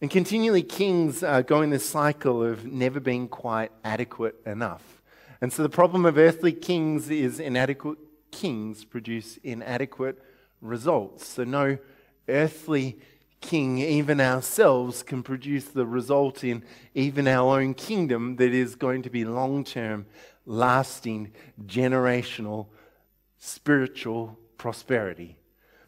And 0.01 0.11
continually 0.11 0.63
kings 0.63 1.23
uh, 1.23 1.43
go 1.43 1.61
in 1.61 1.69
this 1.69 1.87
cycle 1.89 2.43
of 2.43 2.65
never 2.65 3.01
being 3.01 3.29
quite 3.29 3.71
adequate 3.85 4.37
enough. 4.47 5.03
And 5.43 5.53
so 5.53 5.63
the 5.63 5.69
problem 5.69 6.07
of 6.07 6.17
earthly 6.17 6.53
kings 6.53 7.11
is 7.11 7.39
inadequate 7.39 7.99
kings 8.31 8.87
produce 8.87 9.37
inadequate 9.45 10.19
results. 10.63 11.27
So, 11.27 11.45
no 11.45 11.77
earthly 12.29 12.99
king, 13.41 13.79
even 13.79 14.21
ourselves, 14.21 15.03
can 15.03 15.23
produce 15.23 15.67
the 15.67 15.85
result 15.85 16.45
in 16.45 16.65
even 16.95 17.29
our 17.29 17.61
own 17.61 17.75
kingdom 17.75 18.37
that 18.37 18.55
is 18.55 18.77
going 18.77 19.03
to 19.03 19.11
be 19.11 19.25
long 19.25 19.65
term, 19.65 20.07
lasting, 20.47 21.33
generational, 21.67 22.69
spiritual 23.39 24.39
prosperity. 24.57 25.37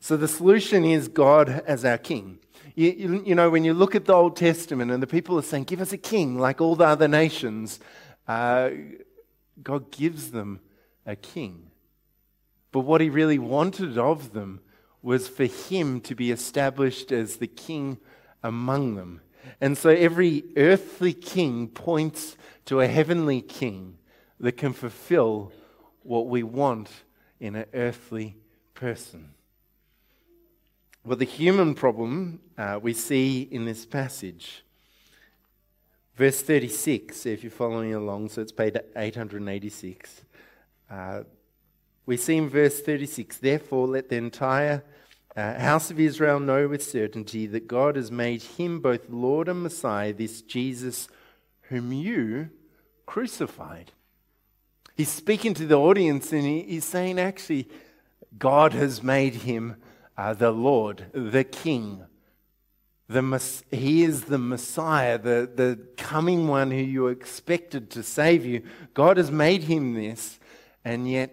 So, 0.00 0.16
the 0.18 0.28
solution 0.28 0.84
is 0.84 1.08
God 1.08 1.48
as 1.66 1.84
our 1.84 1.98
king. 1.98 2.40
You, 2.74 2.90
you, 2.90 3.22
you, 3.26 3.34
know, 3.34 3.50
when 3.50 3.64
you 3.64 3.72
look 3.72 3.94
at 3.94 4.04
the 4.04 4.12
Old 4.12 4.36
Testament 4.36 4.90
and 4.90 5.02
the 5.02 5.06
people 5.06 5.38
are 5.38 5.42
saying, 5.42 5.64
Give 5.64 5.80
us 5.80 5.92
a 5.92 5.98
king 5.98 6.38
like 6.38 6.60
all 6.60 6.74
the 6.74 6.84
other 6.84 7.08
nations, 7.08 7.78
uh, 8.26 8.70
God 9.62 9.92
gives 9.92 10.32
them 10.32 10.60
a 11.06 11.14
king. 11.14 11.70
But 12.74 12.80
what 12.80 13.00
he 13.00 13.08
really 13.08 13.38
wanted 13.38 13.96
of 13.96 14.32
them 14.32 14.58
was 15.00 15.28
for 15.28 15.44
him 15.44 16.00
to 16.00 16.14
be 16.16 16.32
established 16.32 17.12
as 17.12 17.36
the 17.36 17.46
king 17.46 17.98
among 18.42 18.96
them. 18.96 19.20
And 19.60 19.78
so 19.78 19.90
every 19.90 20.42
earthly 20.56 21.12
king 21.12 21.68
points 21.68 22.36
to 22.64 22.80
a 22.80 22.88
heavenly 22.88 23.42
king 23.42 23.98
that 24.40 24.56
can 24.56 24.72
fulfill 24.72 25.52
what 26.02 26.26
we 26.26 26.42
want 26.42 26.90
in 27.38 27.54
an 27.54 27.66
earthly 27.74 28.34
person. 28.74 29.34
Well, 31.04 31.16
the 31.16 31.26
human 31.26 31.76
problem 31.76 32.40
uh, 32.58 32.80
we 32.82 32.92
see 32.92 33.42
in 33.42 33.66
this 33.66 33.86
passage. 33.86 34.64
Verse 36.16 36.42
36, 36.42 37.24
if 37.24 37.44
you're 37.44 37.52
following 37.52 37.94
along, 37.94 38.30
so 38.30 38.42
it's 38.42 38.50
page 38.50 38.74
886. 38.96 40.22
Uh, 40.90 41.22
we 42.06 42.16
see 42.16 42.37
in 42.37 42.49
verse 42.49 42.80
36 42.80 43.38
Therefore, 43.38 43.87
let 43.87 44.08
the 44.08 44.16
entire 44.16 44.84
uh, 45.37 45.58
house 45.58 45.90
of 45.90 45.99
Israel 45.99 46.38
know 46.38 46.68
with 46.68 46.82
certainty 46.82 47.46
that 47.46 47.66
God 47.66 47.96
has 47.96 48.11
made 48.11 48.42
him 48.42 48.80
both 48.80 49.08
Lord 49.08 49.49
and 49.49 49.62
Messiah, 49.62 50.12
this 50.12 50.42
Jesus 50.42 51.08
whom 51.62 51.92
you 51.92 52.50
crucified. 53.06 53.92
He's 54.96 55.08
speaking 55.08 55.54
to 55.54 55.66
the 55.66 55.78
audience 55.78 56.32
and 56.32 56.44
he, 56.44 56.62
he's 56.62 56.84
saying, 56.84 57.18
actually, 57.18 57.68
God 58.38 58.73
has 58.73 59.02
made 59.02 59.34
him 59.34 59.76
uh, 60.16 60.34
the 60.34 60.52
Lord, 60.52 61.06
the 61.12 61.44
King. 61.44 62.04
The, 63.08 63.52
he 63.70 64.04
is 64.04 64.25
the 64.25 64.38
Messiah, 64.38 65.18
the, 65.18 65.50
the 65.52 65.78
coming 65.96 66.49
one 66.49 66.70
who 66.70 66.78
you 66.78 67.08
expected 67.08 67.90
to 67.90 68.02
save 68.02 68.46
you. 68.46 68.62
God 68.94 69.16
has 69.16 69.30
made 69.30 69.64
him 69.64 69.94
this, 69.94 70.38
and 70.84 71.11
yet 71.11 71.32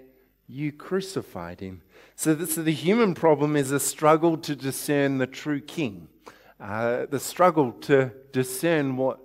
you 0.52 0.72
crucified 0.72 1.62
him. 1.62 1.82
So, 2.16 2.36
the, 2.36 2.46
so 2.46 2.62
the 2.62 2.74
human 2.74 3.14
problem 3.14 3.56
is 3.56 3.72
a 3.72 3.80
struggle 3.80 4.38
to 4.40 4.56
discern 4.56 5.18
the 5.18 5.28
true 5.28 5.62
king, 5.62 6.10
uh, 6.60 7.06
the 7.10 7.20
struggle 7.20 7.72
to 7.84 8.12
discern 8.32 8.98
what 8.98 9.20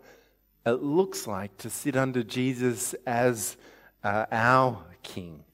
it 0.64 0.82
looks 0.82 1.26
like 1.26 1.56
to 1.58 1.70
sit 1.70 1.96
under 1.96 2.22
Jesus 2.22 2.94
as 3.06 3.56
uh, 4.04 4.26
our 4.30 4.84
king. 5.02 5.44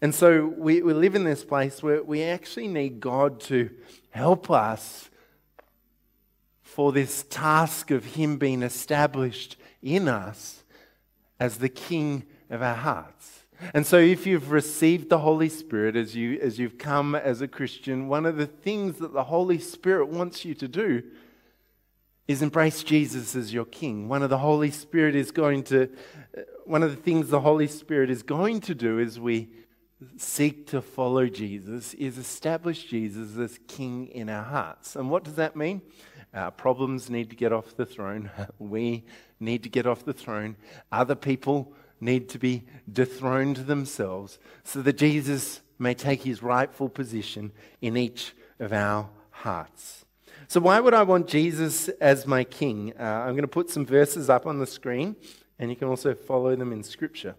And 0.00 0.14
so 0.14 0.46
we, 0.46 0.82
we 0.82 0.92
live 0.92 1.14
in 1.14 1.24
this 1.24 1.44
place 1.44 1.82
where 1.82 2.02
we 2.02 2.22
actually 2.22 2.68
need 2.68 3.00
God 3.00 3.40
to 3.42 3.70
help 4.10 4.50
us 4.50 5.08
for 6.62 6.92
this 6.92 7.24
task 7.30 7.90
of 7.90 8.04
Him 8.04 8.36
being 8.36 8.62
established 8.62 9.56
in 9.82 10.08
us 10.08 10.62
as 11.40 11.58
the 11.58 11.68
King 11.68 12.24
of 12.50 12.62
our 12.62 12.74
hearts. 12.74 13.33
And 13.72 13.86
so, 13.86 13.98
if 13.98 14.26
you've 14.26 14.50
received 14.50 15.08
the 15.08 15.20
Holy 15.20 15.48
Spirit 15.48 15.96
as, 15.96 16.14
you, 16.14 16.38
as 16.40 16.58
you've 16.58 16.78
come 16.78 17.14
as 17.14 17.40
a 17.40 17.48
Christian, 17.48 18.08
one 18.08 18.26
of 18.26 18.36
the 18.36 18.46
things 18.46 18.98
that 18.98 19.12
the 19.12 19.24
Holy 19.24 19.58
Spirit 19.58 20.08
wants 20.08 20.44
you 20.44 20.54
to 20.54 20.68
do 20.68 21.02
is 22.26 22.42
embrace 22.42 22.82
Jesus 22.82 23.36
as 23.36 23.52
your 23.52 23.64
King. 23.64 24.08
One 24.08 24.22
of 24.22 24.30
the 24.30 24.38
Holy 24.38 24.70
Spirit 24.70 25.14
is 25.14 25.30
going 25.30 25.62
to, 25.64 25.90
uh, 26.36 26.40
one 26.64 26.82
of 26.82 26.90
the 26.90 27.02
things 27.02 27.28
the 27.28 27.40
Holy 27.40 27.68
Spirit 27.68 28.10
is 28.10 28.22
going 28.22 28.60
to 28.62 28.74
do 28.74 28.98
as 28.98 29.20
we 29.20 29.50
seek 30.16 30.66
to 30.68 30.82
follow 30.82 31.26
Jesus 31.26 31.94
is 31.94 32.18
establish 32.18 32.84
Jesus 32.84 33.36
as 33.38 33.58
King 33.68 34.08
in 34.08 34.28
our 34.28 34.42
hearts. 34.42 34.96
And 34.96 35.10
what 35.10 35.24
does 35.24 35.36
that 35.36 35.56
mean? 35.56 35.82
Our 36.32 36.50
problems 36.50 37.10
need 37.10 37.30
to 37.30 37.36
get 37.36 37.52
off 37.52 37.76
the 37.76 37.86
throne. 37.86 38.30
We 38.58 39.04
need 39.38 39.62
to 39.64 39.68
get 39.68 39.86
off 39.86 40.04
the 40.04 40.12
throne. 40.12 40.56
Other 40.90 41.14
people 41.14 41.74
need 42.04 42.28
to 42.28 42.38
be 42.38 42.64
dethroned 42.90 43.56
themselves 43.56 44.38
so 44.62 44.82
that 44.82 44.98
Jesus 44.98 45.60
may 45.78 45.94
take 45.94 46.22
his 46.22 46.42
rightful 46.42 46.88
position 46.88 47.52
in 47.80 47.96
each 47.96 48.34
of 48.60 48.72
our 48.72 49.08
hearts. 49.30 50.04
So, 50.46 50.60
why 50.60 50.78
would 50.78 50.94
I 50.94 51.02
want 51.02 51.26
Jesus 51.26 51.88
as 52.00 52.26
my 52.26 52.44
king? 52.44 52.92
Uh, 52.98 53.02
I'm 53.02 53.32
going 53.32 53.42
to 53.42 53.48
put 53.48 53.70
some 53.70 53.86
verses 53.86 54.28
up 54.28 54.46
on 54.46 54.58
the 54.58 54.66
screen, 54.66 55.16
and 55.58 55.70
you 55.70 55.76
can 55.76 55.88
also 55.88 56.14
follow 56.14 56.54
them 56.54 56.72
in 56.72 56.82
Scripture. 56.82 57.34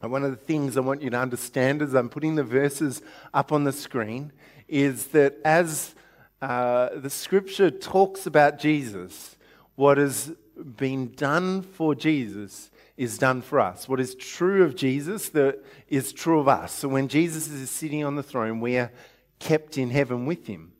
And 0.00 0.12
one 0.12 0.24
of 0.24 0.30
the 0.30 0.36
things 0.36 0.76
I 0.76 0.80
want 0.80 1.02
you 1.02 1.10
to 1.10 1.18
understand 1.18 1.82
as 1.82 1.94
I'm 1.94 2.08
putting 2.08 2.36
the 2.36 2.44
verses 2.44 3.02
up 3.34 3.50
on 3.50 3.64
the 3.64 3.72
screen 3.72 4.32
is 4.68 5.08
that 5.08 5.36
as 5.44 5.96
uh, 6.40 6.90
the 6.94 7.10
Scripture 7.10 7.70
talks 7.70 8.24
about 8.24 8.60
Jesus, 8.60 9.36
what 9.74 9.98
has 9.98 10.32
been 10.76 11.12
done 11.12 11.62
for 11.62 11.94
Jesus 11.94 12.70
is 12.98 13.16
done 13.16 13.40
for 13.40 13.60
us. 13.60 13.88
What 13.88 14.00
is 14.00 14.16
true 14.16 14.64
of 14.64 14.74
Jesus 14.74 15.28
that 15.30 15.64
is 15.86 16.12
true 16.12 16.40
of 16.40 16.48
us. 16.48 16.74
So 16.74 16.88
when 16.88 17.06
Jesus 17.06 17.48
is 17.48 17.70
sitting 17.70 18.04
on 18.04 18.16
the 18.16 18.24
throne, 18.24 18.60
we 18.60 18.76
are 18.76 18.90
kept 19.38 19.78
in 19.78 19.90
heaven 19.90 20.26
with 20.26 20.48
him. 20.48 20.72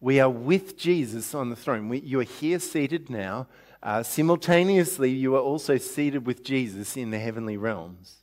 We 0.00 0.18
are 0.18 0.28
with 0.28 0.76
Jesus 0.76 1.36
on 1.36 1.50
the 1.50 1.56
throne. 1.56 1.88
We, 1.88 2.00
you 2.00 2.18
are 2.18 2.24
here 2.24 2.58
seated 2.58 3.08
now. 3.08 3.46
Uh, 3.80 4.02
simultaneously, 4.02 5.10
you 5.10 5.36
are 5.36 5.40
also 5.40 5.76
seated 5.76 6.26
with 6.26 6.42
Jesus 6.42 6.96
in 6.96 7.10
the 7.10 7.20
heavenly 7.20 7.56
realms. 7.56 8.21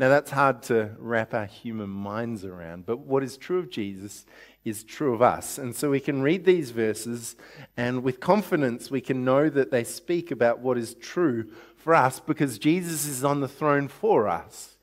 Now, 0.00 0.08
that's 0.08 0.30
hard 0.30 0.62
to 0.62 0.92
wrap 0.96 1.34
our 1.34 1.44
human 1.44 1.90
minds 1.90 2.42
around, 2.42 2.86
but 2.86 3.00
what 3.00 3.22
is 3.22 3.36
true 3.36 3.58
of 3.58 3.68
Jesus 3.68 4.24
is 4.64 4.82
true 4.82 5.12
of 5.12 5.20
us. 5.20 5.58
And 5.58 5.76
so 5.76 5.90
we 5.90 6.00
can 6.00 6.22
read 6.22 6.46
these 6.46 6.70
verses, 6.70 7.36
and 7.76 8.02
with 8.02 8.18
confidence, 8.18 8.90
we 8.90 9.02
can 9.02 9.26
know 9.26 9.50
that 9.50 9.70
they 9.70 9.84
speak 9.84 10.30
about 10.30 10.60
what 10.60 10.78
is 10.78 10.94
true 10.94 11.50
for 11.76 11.94
us 11.94 12.18
because 12.18 12.58
Jesus 12.58 13.04
is 13.04 13.24
on 13.24 13.40
the 13.40 13.46
throne 13.46 13.88
for 13.88 14.26
us. 14.26 14.78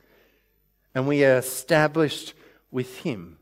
And 0.93 1.07
we 1.07 1.25
are 1.25 1.37
established 1.37 2.35
with 2.69 2.99
him. 2.99 3.39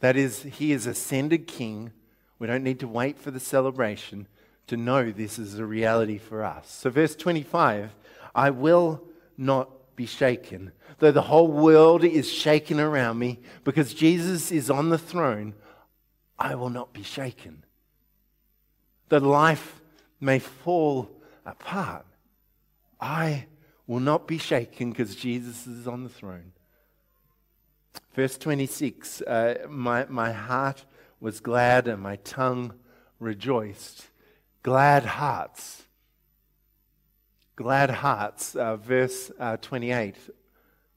That 0.00 0.14
is, 0.14 0.42
he 0.42 0.72
is 0.72 0.84
ascended 0.84 1.46
king. 1.46 1.90
We 2.38 2.48
don't 2.48 2.62
need 2.62 2.80
to 2.80 2.86
wait 2.86 3.18
for 3.18 3.30
the 3.30 3.40
celebration 3.40 4.26
to 4.66 4.76
know 4.76 5.10
this 5.10 5.38
is 5.38 5.58
a 5.58 5.64
reality 5.64 6.18
for 6.18 6.44
us. 6.44 6.70
So, 6.70 6.90
verse 6.90 7.16
25 7.16 7.92
I 8.34 8.50
will 8.50 9.02
not 9.38 9.70
be 9.98 10.06
shaken. 10.06 10.70
Though 11.00 11.10
the 11.10 11.22
whole 11.22 11.48
world 11.48 12.04
is 12.04 12.32
shaken 12.32 12.78
around 12.78 13.18
me, 13.18 13.40
because 13.64 13.92
Jesus 13.92 14.52
is 14.52 14.70
on 14.70 14.90
the 14.90 14.96
throne, 14.96 15.54
I 16.38 16.54
will 16.54 16.70
not 16.70 16.92
be 16.92 17.02
shaken. 17.02 17.64
Though 19.08 19.18
life 19.18 19.80
may 20.20 20.38
fall 20.38 21.10
apart, 21.44 22.06
I 23.00 23.46
will 23.88 23.98
not 23.98 24.28
be 24.28 24.38
shaken 24.38 24.90
because 24.90 25.16
Jesus 25.16 25.66
is 25.66 25.88
on 25.88 26.04
the 26.04 26.08
throne. 26.08 26.52
Verse 28.14 28.38
26 28.38 29.22
uh, 29.22 29.66
my, 29.68 30.06
my 30.08 30.30
heart 30.30 30.84
was 31.18 31.40
glad 31.40 31.88
and 31.88 32.00
my 32.00 32.16
tongue 32.16 32.72
rejoiced. 33.18 34.06
Glad 34.62 35.04
hearts 35.04 35.87
glad 37.58 37.90
hearts, 37.90 38.54
uh, 38.54 38.76
verse 38.76 39.32
uh, 39.40 39.56
28. 39.56 40.14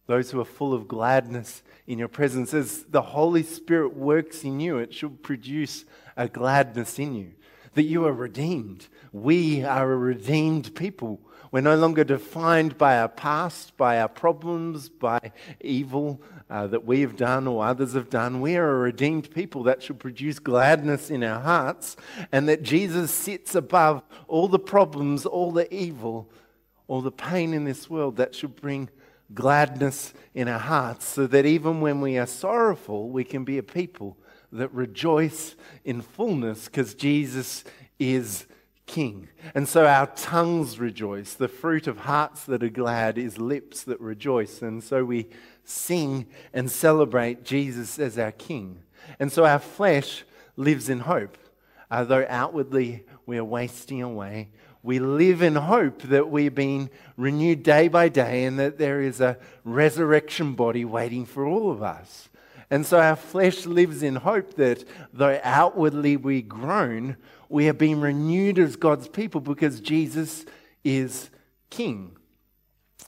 Those 0.05 0.29
who 0.29 0.39
are 0.39 0.45
full 0.45 0.75
of 0.75 0.87
gladness 0.87 1.63
in 1.87 1.97
your 1.97 2.07
presence. 2.07 2.53
As 2.53 2.83
the 2.83 3.01
Holy 3.01 3.41
Spirit 3.41 3.97
works 3.97 4.43
in 4.43 4.59
you, 4.59 4.77
it 4.77 4.93
should 4.93 5.23
produce 5.23 5.85
a 6.15 6.27
gladness 6.27 6.99
in 6.99 7.15
you. 7.15 7.31
that 7.73 7.85
you 7.85 8.05
are 8.05 8.13
redeemed. 8.13 8.89
We 9.11 9.63
are 9.63 9.91
a 9.91 9.97
redeemed 9.97 10.75
people. 10.75 11.19
We're 11.51 11.61
no 11.61 11.75
longer 11.75 12.03
defined 12.03 12.77
by 12.77 12.99
our 12.99 13.09
past, 13.09 13.75
by 13.75 13.99
our 13.99 14.09
problems, 14.09 14.87
by 14.87 15.31
evil 15.61 16.21
uh, 16.47 16.67
that 16.67 16.85
we 16.85 17.01
have 17.01 17.15
done 17.15 17.47
or 17.47 17.65
others 17.65 17.93
have 17.93 18.11
done. 18.11 18.39
We 18.39 18.55
are 18.57 18.69
a 18.69 18.79
redeemed 18.79 19.31
people 19.31 19.63
that 19.63 19.81
should 19.81 19.99
produce 19.99 20.37
gladness 20.37 21.09
in 21.09 21.23
our 21.23 21.39
hearts, 21.39 21.95
and 22.31 22.47
that 22.49 22.61
Jesus 22.61 23.09
sits 23.09 23.55
above 23.55 24.03
all 24.27 24.47
the 24.47 24.59
problems, 24.59 25.25
all 25.25 25.51
the 25.51 25.73
evil, 25.73 26.29
all 26.91 27.01
the 27.01 27.09
pain 27.09 27.53
in 27.53 27.63
this 27.63 27.89
world 27.89 28.17
that 28.17 28.35
should 28.35 28.53
bring 28.53 28.89
gladness 29.33 30.13
in 30.35 30.49
our 30.49 30.59
hearts, 30.59 31.05
so 31.05 31.25
that 31.25 31.45
even 31.45 31.79
when 31.79 32.01
we 32.01 32.17
are 32.17 32.25
sorrowful, 32.25 33.07
we 33.07 33.23
can 33.23 33.45
be 33.45 33.57
a 33.57 33.63
people 33.63 34.17
that 34.51 34.69
rejoice 34.73 35.55
in 35.85 36.01
fullness 36.01 36.65
because 36.65 36.93
Jesus 36.93 37.63
is 37.97 38.45
King. 38.87 39.29
And 39.55 39.69
so 39.69 39.85
our 39.85 40.07
tongues 40.07 40.79
rejoice. 40.79 41.33
The 41.33 41.47
fruit 41.47 41.87
of 41.87 41.99
hearts 41.99 42.43
that 42.43 42.61
are 42.61 42.67
glad 42.67 43.17
is 43.17 43.37
lips 43.37 43.83
that 43.83 44.01
rejoice. 44.01 44.61
And 44.61 44.83
so 44.83 45.05
we 45.05 45.29
sing 45.63 46.27
and 46.51 46.69
celebrate 46.69 47.45
Jesus 47.45 47.99
as 47.99 48.19
our 48.19 48.33
King. 48.33 48.83
And 49.17 49.31
so 49.31 49.45
our 49.45 49.59
flesh 49.59 50.25
lives 50.57 50.89
in 50.89 50.99
hope. 50.99 51.37
Although 51.89 52.25
outwardly 52.27 53.05
we 53.25 53.37
are 53.37 53.45
wasting 53.45 54.01
away, 54.01 54.49
we 54.83 54.99
live 54.99 55.41
in 55.41 55.55
hope 55.55 56.01
that 56.03 56.29
we're 56.29 56.51
being 56.51 56.89
renewed 57.17 57.63
day 57.63 57.87
by 57.87 58.09
day 58.09 58.45
and 58.45 58.57
that 58.59 58.77
there 58.77 59.01
is 59.01 59.21
a 59.21 59.37
resurrection 59.63 60.53
body 60.53 60.85
waiting 60.85 61.25
for 61.25 61.45
all 61.45 61.71
of 61.71 61.83
us. 61.83 62.29
And 62.71 62.85
so 62.85 62.99
our 62.99 63.15
flesh 63.15 63.65
lives 63.65 64.01
in 64.01 64.15
hope 64.15 64.55
that 64.55 64.85
though 65.13 65.39
outwardly 65.43 66.17
we 66.17 66.41
groan, 66.41 67.17
we 67.49 67.67
are 67.67 67.73
being 67.73 67.99
renewed 67.99 68.57
as 68.57 68.75
God's 68.75 69.07
people 69.07 69.41
because 69.41 69.81
Jesus 69.81 70.45
is 70.83 71.29
King. 71.69 72.15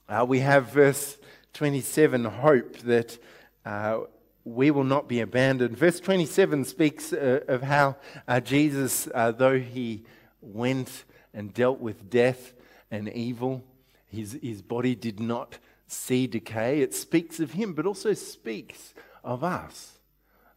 Uh, 0.08 0.26
we 0.28 0.40
have 0.40 0.72
verse 0.72 1.18
27 1.54 2.26
hope 2.26 2.78
that 2.80 3.18
uh, 3.66 4.00
we 4.44 4.70
will 4.70 4.84
not 4.84 5.08
be 5.08 5.22
abandoned. 5.22 5.78
Verse 5.78 6.00
27 6.00 6.66
speaks 6.66 7.14
uh, 7.14 7.40
of 7.48 7.64
how 7.64 7.96
uh, 8.28 8.40
Jesus, 8.42 9.08
uh, 9.16 9.32
though 9.32 9.60
he 9.60 10.04
went 10.42 11.06
and 11.34 11.54
dealt 11.54 11.80
with 11.80 12.10
death 12.10 12.54
and 12.92 13.10
evil, 13.10 13.64
his, 14.06 14.38
his 14.42 14.62
body 14.62 14.96
did 14.96 15.20
not 15.20 15.58
see 15.88 16.28
decay. 16.28 16.82
It 16.82 16.94
speaks 16.94 17.40
of 17.40 17.54
him, 17.54 17.74
but 17.74 17.86
also 17.86 18.14
speaks 18.14 18.94
of 19.24 19.44
us. 19.44 19.94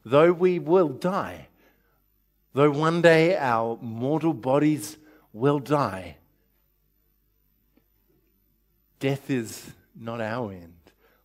Though 0.05 0.33
we 0.33 0.59
will 0.59 0.89
die, 0.89 1.49
though 2.53 2.71
one 2.71 3.03
day 3.03 3.37
our 3.37 3.79
mortal 3.81 4.35
bodies 4.35 4.97
will 5.33 5.59
die, 5.59 6.17
death 9.01 9.31
is 9.31 9.73
not 9.99 10.21
our 10.21 10.53
end. 10.53 10.75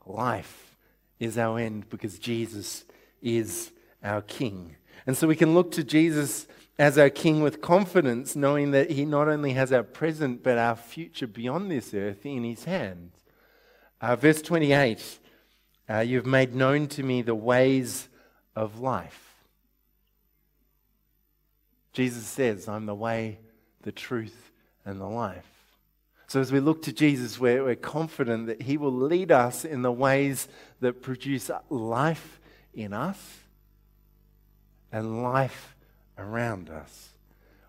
Life 0.06 0.76
is 1.20 1.38
our 1.38 1.60
end 1.60 1.90
because 1.90 2.18
Jesus 2.18 2.84
is 3.22 3.72
our 4.04 4.22
King. 4.22 4.76
And 5.06 5.16
so 5.16 5.28
we 5.28 5.36
can 5.36 5.54
look 5.54 5.72
to 5.74 5.84
Jesus 5.84 6.48
as 6.82 6.98
our 6.98 7.12
King 7.12 7.44
with 7.44 7.62
confidence, 7.62 8.36
knowing 8.36 8.72
that 8.72 8.89
He 8.89 9.06
not 9.06 9.28
only 9.28 9.54
has 9.54 9.72
our 9.72 9.84
present 9.84 10.41
but 10.41 10.58
our 10.58 10.76
future 10.76 11.28
beyond 11.28 11.70
this 11.70 11.94
earth 11.94 12.26
in 12.26 12.44
His 12.44 12.63
hands. 12.63 13.13
Uh, 14.02 14.15
verse 14.15 14.41
28 14.41 15.20
uh, 15.88 16.00
You've 16.00 16.26
made 16.26 16.56
known 16.56 16.88
to 16.88 17.04
me 17.04 17.22
the 17.22 17.36
ways 17.36 18.10
of 18.56 18.80
life. 18.80 19.36
Jesus 21.94 22.26
says, 22.26 22.67
I'm 22.67 22.88
the 22.88 22.96
way, 22.96 23.38
the 23.84 23.91
truth, 23.91 24.52
and 24.84 25.00
the 25.00 25.06
life. 25.06 25.46
So 26.26 26.39
as 26.39 26.52
we 26.52 26.60
look 26.60 26.82
to 26.84 26.91
Jesus, 26.91 27.39
we're, 27.39 27.63
we're 27.63 27.76
confident 27.76 28.48
that 28.48 28.63
He 28.63 28.78
will 28.78 28.91
lead 28.91 29.32
us 29.32 29.65
in 29.65 29.84
the 29.84 29.91
ways 29.91 30.48
that 30.80 31.04
produce 31.04 31.52
life 31.70 32.39
in 32.74 32.91
us 32.91 33.20
and 34.91 35.22
life 35.22 35.76
around 36.22 36.70
us. 36.70 37.10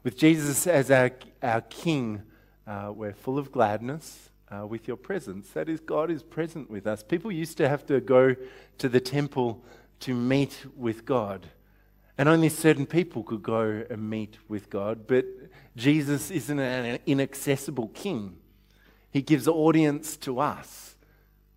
With 0.02 0.16
Jesus 0.16 0.66
as 0.66 0.90
our, 0.90 1.10
our 1.42 1.60
King, 1.62 2.22
uh, 2.66 2.92
we're 2.94 3.12
full 3.12 3.38
of 3.38 3.52
gladness 3.52 4.30
uh, 4.50 4.66
with 4.66 4.86
your 4.86 4.96
presence. 4.96 5.50
That 5.50 5.68
is, 5.68 5.80
God 5.80 6.10
is 6.10 6.22
present 6.22 6.70
with 6.70 6.86
us. 6.86 7.02
People 7.02 7.32
used 7.32 7.56
to 7.58 7.68
have 7.68 7.86
to 7.86 8.00
go 8.00 8.36
to 8.78 8.88
the 8.88 9.00
temple 9.00 9.62
to 10.00 10.14
meet 10.14 10.66
with 10.76 11.04
God. 11.04 11.46
And 12.18 12.28
only 12.28 12.48
certain 12.48 12.86
people 12.86 13.22
could 13.22 13.42
go 13.42 13.84
and 13.88 14.10
meet 14.10 14.36
with 14.48 14.68
God. 14.68 15.06
But 15.06 15.24
Jesus 15.76 16.30
isn't 16.30 16.58
an 16.58 16.98
inaccessible 17.06 17.88
king. 17.88 18.36
He 19.10 19.22
gives 19.22 19.48
audience 19.48 20.16
to 20.18 20.40
us 20.40 20.91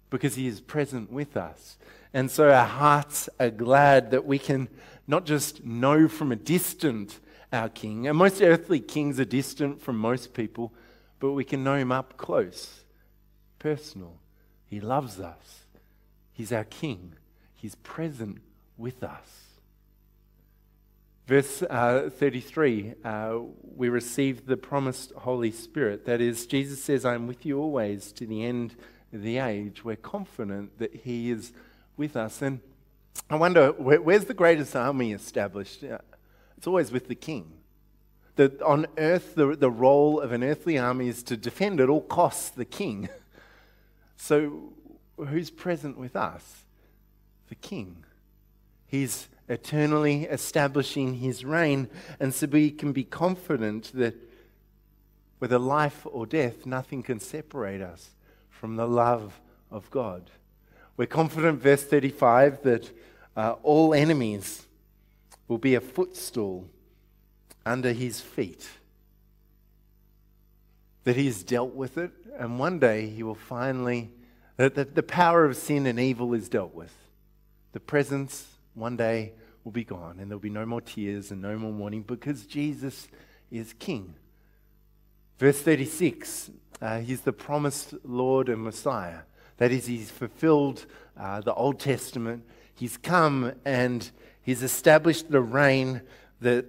because 0.09 0.35
he 0.35 0.47
is 0.47 0.61
present 0.61 1.11
with 1.11 1.35
us. 1.35 1.77
And 2.13 2.31
so 2.31 2.49
our 2.49 2.65
hearts 2.65 3.29
are 3.39 3.49
glad 3.49 4.11
that 4.11 4.25
we 4.25 4.39
can 4.39 4.69
not 5.07 5.25
just 5.25 5.65
know 5.65 6.07
from 6.07 6.31
a 6.31 6.35
distant 6.35 7.19
our 7.51 7.69
king, 7.69 8.07
and 8.07 8.17
most 8.17 8.41
earthly 8.41 8.79
kings 8.79 9.19
are 9.19 9.25
distant 9.25 9.81
from 9.81 9.97
most 9.97 10.33
people, 10.33 10.73
but 11.19 11.31
we 11.31 11.43
can 11.43 11.63
know 11.63 11.75
him 11.75 11.91
up 11.91 12.17
close 12.17 12.85
personal. 13.59 14.19
He 14.65 14.79
loves 14.79 15.19
us. 15.19 15.65
He's 16.31 16.51
our 16.51 16.65
King. 16.65 17.13
He's 17.55 17.73
present 17.75 18.37
with 18.77 19.03
us. 19.03 19.57
Verse 21.25 21.63
uh, 21.63 22.11
33, 22.13 22.93
uh, 23.03 23.39
we 23.75 23.89
receive 23.89 24.45
the 24.45 24.57
promised 24.57 25.13
Holy 25.13 25.49
Spirit. 25.49 26.05
That 26.05 26.21
is, 26.21 26.45
Jesus 26.45 26.83
says, 26.83 27.05
I 27.05 27.15
am 27.15 27.25
with 27.25 27.43
you 27.43 27.59
always 27.59 28.11
to 28.11 28.27
the 28.27 28.43
end 28.43 28.75
the 29.21 29.37
age. 29.37 29.83
We're 29.83 29.95
confident 29.95 30.79
that 30.79 30.93
He 30.93 31.31
is 31.31 31.51
with 31.97 32.15
us. 32.15 32.41
And 32.41 32.59
I 33.29 33.35
wonder, 33.35 33.71
where, 33.71 34.01
where's 34.01 34.25
the 34.25 34.33
greatest 34.33 34.75
army 34.75 35.11
established? 35.11 35.83
Uh, 35.83 35.99
it's 36.57 36.67
always 36.67 36.91
with 36.91 37.07
the 37.07 37.15
King. 37.15 37.51
The, 38.35 38.63
on 38.65 38.85
earth, 38.97 39.35
the, 39.35 39.55
the 39.55 39.71
role 39.71 40.19
of 40.19 40.31
an 40.31 40.43
earthly 40.43 40.77
army 40.77 41.07
is 41.07 41.23
to 41.23 41.37
defend 41.37 41.79
at 41.79 41.89
all 41.89 42.01
costs 42.01 42.49
the 42.49 42.65
King. 42.65 43.09
So, 44.17 44.71
who's 45.17 45.51
present 45.51 45.97
with 45.97 46.15
us? 46.15 46.63
The 47.49 47.55
King. 47.55 48.05
He's 48.87 49.27
eternally 49.49 50.23
establishing 50.23 51.15
his 51.15 51.43
reign, 51.43 51.89
and 52.19 52.33
so 52.33 52.47
we 52.47 52.71
can 52.71 52.93
be 52.93 53.03
confident 53.03 53.91
that 53.93 54.15
whether 55.39 55.59
life 55.59 56.07
or 56.09 56.25
death, 56.25 56.65
nothing 56.65 57.03
can 57.03 57.19
separate 57.19 57.81
us 57.81 58.11
from 58.59 58.75
the 58.75 58.87
love 58.87 59.39
of 59.71 59.89
God. 59.91 60.31
We're 60.97 61.07
confident, 61.07 61.61
verse 61.61 61.83
35, 61.83 62.63
that 62.63 62.91
uh, 63.35 63.55
all 63.63 63.93
enemies 63.93 64.65
will 65.47 65.57
be 65.57 65.75
a 65.75 65.81
footstool 65.81 66.69
under 67.65 67.91
his 67.91 68.21
feet. 68.21 68.67
That 71.03 71.15
he's 71.15 71.43
dealt 71.43 71.75
with 71.75 71.97
it, 71.97 72.11
and 72.37 72.57
one 72.57 72.79
day 72.79 73.07
he 73.07 73.23
will 73.23 73.35
finally, 73.35 74.11
the, 74.57 74.69
the, 74.69 74.85
the 74.85 75.03
power 75.03 75.45
of 75.45 75.57
sin 75.57 75.85
and 75.85 75.99
evil 75.99 76.33
is 76.33 76.49
dealt 76.49 76.73
with. 76.73 76.93
The 77.73 77.79
presence 77.79 78.47
one 78.73 78.95
day 78.95 79.33
will 79.63 79.71
be 79.71 79.83
gone, 79.83 80.19
and 80.19 80.31
there'll 80.31 80.39
be 80.39 80.49
no 80.49 80.65
more 80.65 80.81
tears 80.81 81.31
and 81.31 81.41
no 81.41 81.57
more 81.57 81.73
mourning 81.73 82.03
because 82.03 82.45
Jesus 82.45 83.07
is 83.51 83.73
King. 83.73 84.15
Verse 85.37 85.59
36 85.61 86.51
uh, 86.81 86.99
He's 86.99 87.21
the 87.21 87.33
promised 87.33 87.93
Lord 88.03 88.49
and 88.49 88.63
Messiah. 88.63 89.19
That 89.57 89.71
is, 89.71 89.85
He's 89.85 90.11
fulfilled 90.11 90.85
uh, 91.17 91.41
the 91.41 91.53
Old 91.53 91.79
Testament. 91.79 92.43
He's 92.73 92.97
come 92.97 93.53
and 93.63 94.09
He's 94.41 94.61
established 94.61 95.31
the 95.31 95.41
reign 95.41 96.01
that 96.41 96.65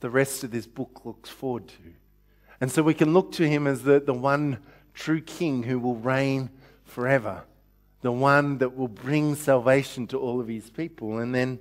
the 0.00 0.10
rest 0.10 0.42
of 0.42 0.50
this 0.50 0.66
book 0.66 1.02
looks 1.04 1.30
forward 1.30 1.68
to. 1.68 1.74
And 2.60 2.70
so 2.70 2.82
we 2.82 2.94
can 2.94 3.12
look 3.12 3.32
to 3.32 3.48
him 3.48 3.66
as 3.66 3.82
the, 3.82 4.00
the 4.00 4.14
one 4.14 4.58
true 4.92 5.20
king 5.20 5.62
who 5.62 5.78
will 5.78 5.96
reign 5.96 6.50
forever, 6.84 7.44
the 8.02 8.12
one 8.12 8.58
that 8.58 8.76
will 8.76 8.88
bring 8.88 9.34
salvation 9.34 10.06
to 10.08 10.18
all 10.18 10.40
of 10.40 10.48
his 10.48 10.68
people. 10.68 11.18
And 11.18 11.34
then, 11.34 11.60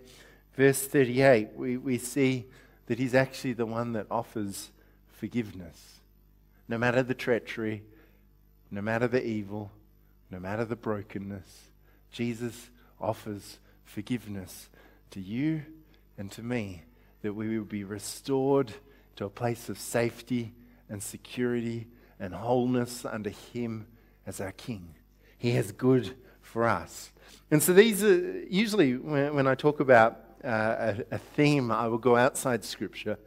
verse 0.56 0.86
38, 0.88 1.49
we, 1.56 1.78
we 1.78 1.97
see 1.97 2.45
that 2.88 2.97
he's 2.97 3.13
actually 3.13 3.54
the 3.54 3.65
one 3.65 3.93
that 3.93 4.08
offers 4.10 4.71
forgiveness. 5.19 5.99
No 6.69 6.77
matter 6.77 7.03
the 7.03 7.13
treachery, 7.13 7.84
no 8.71 8.82
matter 8.82 9.08
the 9.08 9.25
evil, 9.25 9.71
no 10.32 10.39
matter 10.39 10.63
the 10.63 10.77
brokenness, 10.77 11.71
Jesus 12.12 12.69
offers 13.01 13.60
forgiveness 13.84 14.69
to 15.12 15.19
you 15.19 15.63
and 16.17 16.32
to 16.32 16.41
me, 16.41 16.84
that 17.21 17.34
we 17.34 17.58
will 17.58 17.65
be 17.65 17.84
restored 17.84 18.71
to 19.17 19.25
a 19.25 19.29
place 19.29 19.67
of 19.67 19.77
safety 19.77 20.53
and 20.89 21.03
security 21.03 21.88
and 22.19 22.34
wholeness 22.34 23.03
under 23.03 23.29
Him 23.29 23.88
as 24.25 24.39
our 24.39 24.53
King. 24.53 24.95
He 25.38 25.51
has 25.51 25.71
good 25.73 26.15
for 26.41 26.65
us. 26.65 27.12
And 27.51 27.62
so 27.62 27.73
these 27.73 28.03
are 28.03 28.39
usually 28.43 28.95
when, 28.95 29.36
when 29.36 29.47
I 29.47 29.55
talk 29.55 29.82
about 29.82 30.19
uh, 30.43 30.93
a, 31.10 31.15
a, 31.15 31.17
theme, 31.17 31.71
I 31.71 31.88
will 31.88 31.97
go 31.97 32.15
outside 32.15 32.63
Scripture 32.63 33.17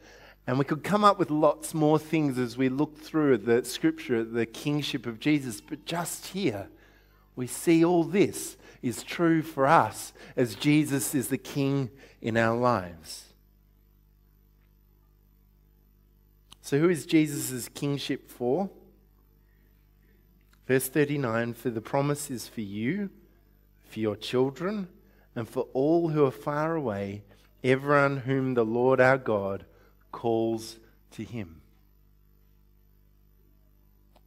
And 0.47 0.59
we 0.59 0.65
could 0.65 0.83
come 0.83 1.05
up 1.05 1.19
with 1.19 1.31
lots 1.31 1.73
more 1.73 1.99
things 1.99 2.37
as 2.39 2.57
we 2.57 2.69
look 2.69 2.99
through 2.99 3.39
the 3.39 3.65
scripture, 3.65 4.25
the 4.25 4.47
kingship 4.47 5.07
of 5.07 5.21
Jesus. 5.21 5.61
But 5.61 5.85
just 5.85 6.29
here, 6.29 6.69
we 7.37 7.47
see 7.47 7.85
all 7.85 8.03
this 8.03 8.57
is 8.83 9.05
true 9.05 9.43
for 9.43 9.67
us 9.67 10.13
as 10.37 10.57
Jesus 10.57 11.15
is 11.15 11.29
the 11.29 11.39
king 11.39 11.91
in 12.21 12.37
our 12.37 12.57
lives. 12.57 13.27
So, 16.61 16.79
who 16.79 16.89
is 16.89 17.07
Jesus' 17.07 17.69
kingship 17.69 18.29
for? 18.31 18.71
Verse 20.67 20.89
39 20.89 21.55
For 21.55 21.71
the 21.71 21.81
promise 21.81 22.31
is 22.31 22.49
for 22.49 22.63
you, 22.63 23.11
for 23.89 24.01
your 24.01 24.17
children, 24.17 24.89
and 25.37 25.49
for 25.49 25.69
all 25.73 26.09
who 26.09 26.25
are 26.25 26.33
far 26.33 26.75
away, 26.75 27.23
everyone 27.63 28.19
whom 28.19 28.55
the 28.55 28.65
Lord 28.65 29.01
our 29.01 29.19
God 29.19 29.65
calls 30.13 30.79
to 31.13 31.25
him. 31.25 31.61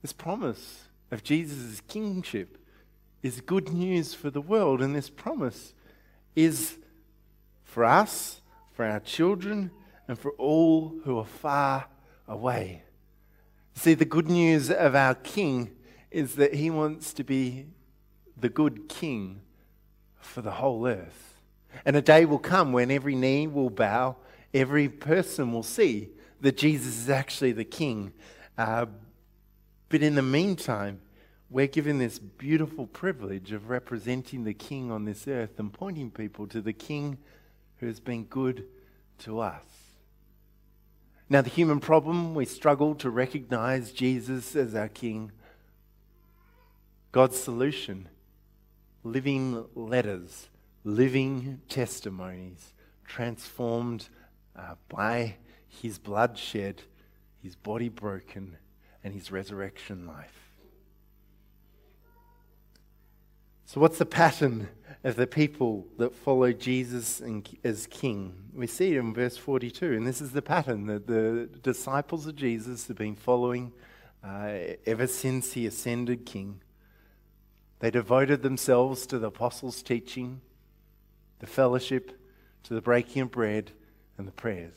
This 0.02 0.14
promise 0.14 0.90
of 1.12 1.24
Jesus' 1.24 1.82
kingship 1.88 2.58
is 3.24 3.42
good 3.42 3.70
news 3.70 4.14
for 4.14 4.30
the 4.30 4.42
world, 4.42 4.82
and 4.82 4.96
this 4.96 5.10
promise 5.10 5.74
is 6.36 6.78
for 7.64 7.84
us, 7.84 8.42
for 8.72 8.86
our 8.86 9.00
children, 9.00 9.72
and 10.08 10.20
for 10.20 10.32
all 10.32 10.94
who 11.06 11.18
are 11.18 11.26
far 11.26 11.88
away. 12.28 12.84
See, 13.74 13.94
the 13.94 14.06
good 14.06 14.30
news 14.30 14.70
of 14.70 14.96
our 14.96 15.16
King 15.16 15.72
is 16.12 16.36
that 16.36 16.54
he 16.54 16.70
wants 16.70 17.14
to 17.14 17.24
be 17.24 17.66
the 18.38 18.50
good 18.50 18.88
King 18.88 19.42
for 20.20 20.42
the 20.42 20.52
whole 20.52 20.88
earth. 20.88 21.42
And 21.84 21.96
a 21.96 22.02
day 22.02 22.26
will 22.26 22.40
come 22.40 22.72
when 22.72 22.92
every 22.92 23.16
knee 23.16 23.48
will 23.48 23.70
bow, 23.70 24.18
every 24.56 24.88
person 24.88 25.52
will 25.52 25.64
see 25.64 26.10
that 26.42 26.58
Jesus 26.58 26.98
is 26.98 27.10
actually 27.10 27.52
the 27.52 27.66
King. 27.66 28.14
Uh, 28.58 28.86
but 29.90 30.02
in 30.02 30.16
the 30.16 30.22
meantime, 30.22 31.02
we're 31.50 31.68
given 31.68 32.00
this 32.00 32.18
beautiful 32.18 32.88
privilege 32.88 33.52
of 33.52 33.70
representing 33.70 34.46
the 34.46 34.54
King 34.54 34.92
on 34.92 35.06
this 35.06 35.28
earth 35.28 35.60
and 35.60 35.72
pointing 35.72 36.10
people 36.10 36.48
to 36.48 36.62
the 36.62 36.74
King 36.74 37.18
who 37.78 37.88
has 37.88 38.00
been 38.00 38.24
good 38.24 38.66
to 39.20 39.40
us. 39.40 39.64
Now, 41.30 41.42
the 41.42 41.50
human 41.50 41.80
problem, 41.80 42.34
we 42.34 42.46
struggle 42.46 42.96
to 42.96 43.10
recognize 43.10 43.92
Jesus 43.92 44.56
as 44.56 44.74
our 44.74 44.88
King. 44.88 45.32
God's 47.12 47.40
solution 47.40 48.08
living 49.04 49.66
letters, 49.76 50.48
living 50.84 51.62
testimonies, 51.70 52.74
transformed 53.06 54.08
uh, 54.58 54.76
by 54.90 55.36
his 55.68 55.98
blood 56.00 56.38
shed, 56.38 56.82
his 57.42 57.56
body 57.56 57.90
broken, 57.90 58.58
and 59.04 59.14
his 59.14 59.32
resurrection 59.32 60.08
life. 60.08 60.46
So, 63.68 63.82
what's 63.82 63.98
the 63.98 64.06
pattern 64.06 64.70
of 65.04 65.16
the 65.16 65.26
people 65.26 65.88
that 65.98 66.16
follow 66.16 66.54
Jesus 66.54 67.22
as 67.64 67.88
king? 67.88 68.52
We 68.54 68.68
see 68.68 68.96
it 68.96 69.00
in 69.00 69.14
verse 69.14 69.38
42, 69.38 69.94
and 69.94 70.06
this 70.06 70.22
is 70.22 70.32
the 70.32 70.42
pattern 70.42 70.86
that 70.86 71.08
the 71.08 71.50
disciples 71.64 72.28
of 72.28 72.36
Jesus 72.36 72.88
have 72.88 72.98
been 72.98 73.16
following 73.16 73.74
uh, 74.24 74.54
ever 74.86 75.08
since 75.08 75.54
he 75.54 75.66
ascended 75.66 76.26
king. 76.26 76.62
They 77.80 77.92
devoted 77.92 78.44
themselves 78.44 79.06
to 79.08 79.20
the 79.20 79.28
apostles' 79.28 79.84
teaching, 79.84 80.42
the 81.40 81.48
fellowship, 81.48 82.20
to 82.64 82.74
the 82.74 82.82
breaking 82.82 83.24
of 83.24 83.32
bread, 83.32 83.72
and 84.18 84.28
the 84.28 84.32
prayers. 84.32 84.76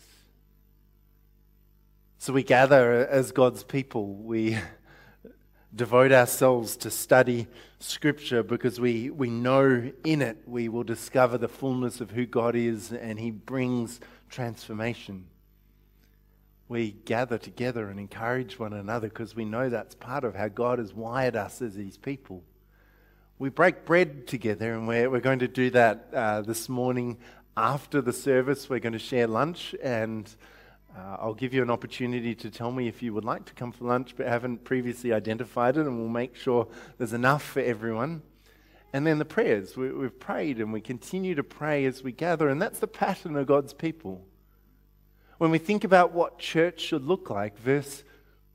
So 2.18 2.33
we 2.33 2.42
gather 2.42 3.07
as 3.07 3.31
God's 3.31 3.62
people. 3.62 4.14
We 4.14 4.59
devote 5.74 6.12
ourselves 6.12 6.77
to 6.79 6.90
study 6.90 7.46
Scripture 7.79 8.42
because 8.42 8.81
we, 8.81 9.11
we 9.11 9.31
know 9.31 9.92
in 10.05 10.22
it 10.22 10.38
we 10.46 10.68
will 10.68 10.83
discover 10.83 11.38
the 11.38 11.48
fullness 11.48 12.01
of 12.01 12.11
who 12.11 12.27
God 12.27 12.57
is 12.57 12.92
and 12.92 13.20
He 13.20 13.31
brings 13.31 14.01
transformation. 14.29 15.27
We 16.68 16.90
gather 16.90 17.38
together 17.38 17.88
and 17.88 17.98
encourage 17.98 18.59
one 18.59 18.72
another 18.72 19.09
because 19.09 19.35
we 19.35 19.44
know 19.44 19.68
that's 19.68 19.94
part 19.94 20.24
of 20.24 20.35
how 20.35 20.48
God 20.48 20.79
has 20.81 20.92
wired 20.92 21.37
us 21.37 21.62
as 21.62 21.77
His 21.77 21.96
people. 21.96 22.42
We 23.38 23.48
break 23.48 23.85
bread 23.85 24.27
together, 24.27 24.74
and 24.74 24.88
we're, 24.88 25.09
we're 25.09 25.20
going 25.20 25.38
to 25.38 25.48
do 25.48 25.70
that 25.70 26.09
uh, 26.12 26.40
this 26.40 26.68
morning 26.68 27.18
after 27.59 28.01
the 28.01 28.12
service. 28.12 28.71
We're 28.71 28.79
going 28.79 28.92
to 28.92 28.99
share 29.01 29.27
lunch 29.27 29.75
and 29.83 30.33
uh, 30.97 31.16
I'll 31.21 31.35
give 31.35 31.53
you 31.53 31.62
an 31.62 31.71
opportunity 31.71 32.35
to 32.37 32.51
tell 32.51 32.71
me 32.71 32.87
if 32.87 33.03
you 33.03 33.12
would 33.12 33.25
like 33.25 33.44
to 33.47 33.55
come 33.55 33.73
for 33.73 33.85
lunch 33.85 34.14
but 34.16 34.27
haven't 34.27 34.64
previously 34.64 35.12
identified 35.12 35.77
it, 35.77 35.87
and 35.87 35.99
we'll 35.99 36.09
make 36.09 36.35
sure 36.35 36.68
there's 36.97 37.12
enough 37.12 37.42
for 37.42 37.61
everyone. 37.61 38.23
And 38.92 39.07
then 39.07 39.18
the 39.18 39.25
prayers. 39.25 39.77
We, 39.77 39.92
we've 39.92 40.18
prayed 40.18 40.59
and 40.59 40.73
we 40.73 40.81
continue 40.81 41.35
to 41.35 41.42
pray 41.42 41.85
as 41.85 42.03
we 42.03 42.12
gather, 42.12 42.49
and 42.49 42.62
that's 42.62 42.79
the 42.79 42.87
pattern 42.87 43.37
of 43.37 43.47
God's 43.47 43.75
people. 43.75 44.25
When 45.38 45.51
we 45.51 45.59
think 45.59 45.85
about 45.85 46.12
what 46.12 46.38
church 46.38 46.81
should 46.81 47.05
look 47.05 47.29
like, 47.29 47.59
verse 47.59 48.03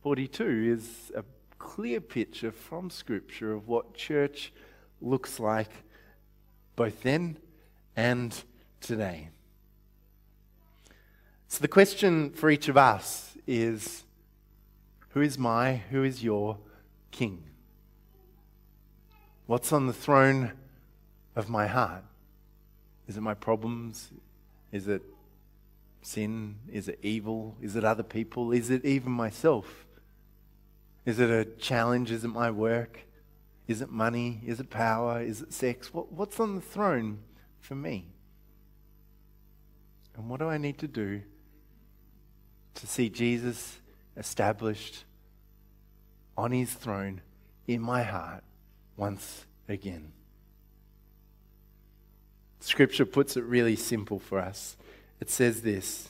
42 0.01 0.75
is 0.77 1.11
a 1.15 1.23
clear 1.59 2.01
picture 2.01 2.51
from 2.51 2.89
Scripture 2.89 3.53
of 3.53 3.67
what 3.67 3.93
church 3.93 4.51
looks 5.01 5.39
like 5.39 5.69
both 6.75 7.03
then 7.03 7.37
and 7.95 8.43
today. 8.83 9.29
So 11.47 11.59
the 11.61 11.67
question 11.67 12.31
for 12.31 12.49
each 12.49 12.67
of 12.67 12.77
us 12.77 13.37
is 13.47 14.03
who 15.09 15.21
is 15.21 15.37
my, 15.37 15.83
who 15.89 16.03
is 16.03 16.23
your 16.23 16.57
king? 17.11 17.43
What's 19.45 19.71
on 19.71 19.87
the 19.87 19.93
throne 19.93 20.53
of 21.35 21.49
my 21.49 21.67
heart? 21.67 22.03
Is 23.07 23.17
it 23.17 23.21
my 23.21 23.33
problems? 23.33 24.11
Is 24.71 24.87
it 24.87 25.01
sin? 26.01 26.55
Is 26.71 26.87
it 26.87 26.99
evil? 27.01 27.55
Is 27.61 27.75
it 27.75 27.83
other 27.83 28.03
people? 28.03 28.51
Is 28.51 28.69
it 28.69 28.83
even 28.85 29.11
myself? 29.11 29.85
Is 31.05 31.19
it 31.19 31.29
a 31.29 31.45
challenge? 31.45 32.11
Is 32.11 32.23
it 32.23 32.29
my 32.29 32.49
work? 32.49 33.01
Is 33.67 33.81
it 33.81 33.89
money? 33.89 34.41
Is 34.45 34.59
it 34.59 34.69
power? 34.69 35.21
Is 35.21 35.41
it 35.41 35.53
sex? 35.53 35.93
What, 35.93 36.11
what's 36.11 36.39
on 36.39 36.55
the 36.55 36.61
throne 36.61 37.19
for 37.59 37.75
me? 37.75 38.12
And 40.15 40.29
what 40.29 40.39
do 40.39 40.47
I 40.47 40.57
need 40.57 40.77
to 40.79 40.87
do 40.87 41.21
to 42.75 42.87
see 42.87 43.09
Jesus 43.09 43.79
established 44.17 45.03
on 46.37 46.51
his 46.51 46.73
throne 46.73 47.21
in 47.67 47.81
my 47.81 48.03
heart 48.03 48.43
once 48.97 49.45
again. 49.67 50.11
Scripture 52.59 53.05
puts 53.05 53.37
it 53.37 53.43
really 53.43 53.75
simple 53.75 54.19
for 54.19 54.39
us. 54.39 54.77
It 55.19 55.29
says 55.29 55.61
this 55.61 56.09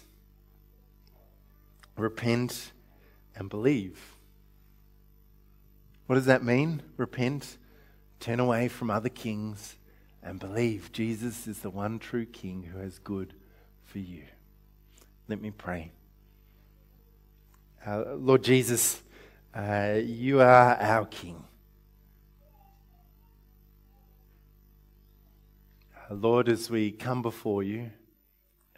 repent 1.98 2.72
and 3.36 3.50
believe. 3.50 4.16
What 6.08 6.16
does 6.16 6.26
that 6.26 6.44
mean? 6.44 6.82
Repent, 6.98 7.58
turn 8.20 8.40
away 8.40 8.68
from 8.68 8.90
other 8.90 9.10
kings, 9.10 9.76
and 10.22 10.40
believe 10.40 10.92
Jesus 10.92 11.48
is 11.48 11.60
the 11.60 11.70
one 11.70 12.00
true 12.00 12.26
King 12.26 12.64
who 12.64 12.80
has 12.80 13.00
good 13.00 13.34
for 13.94 14.00
you. 14.00 14.24
Let 15.28 15.40
me 15.40 15.52
pray. 15.52 15.92
Uh, 17.86 18.16
Lord 18.16 18.44
Jesus, 18.44 19.04
uh, 19.54 20.00
you 20.04 20.42
are 20.42 20.76
our 20.78 21.06
King. 21.06 21.44
Uh, 25.96 26.16
Lord, 26.16 26.50
as 26.50 26.72
we 26.72 26.90
come 26.92 27.22
before 27.22 27.62
you, 27.62 27.92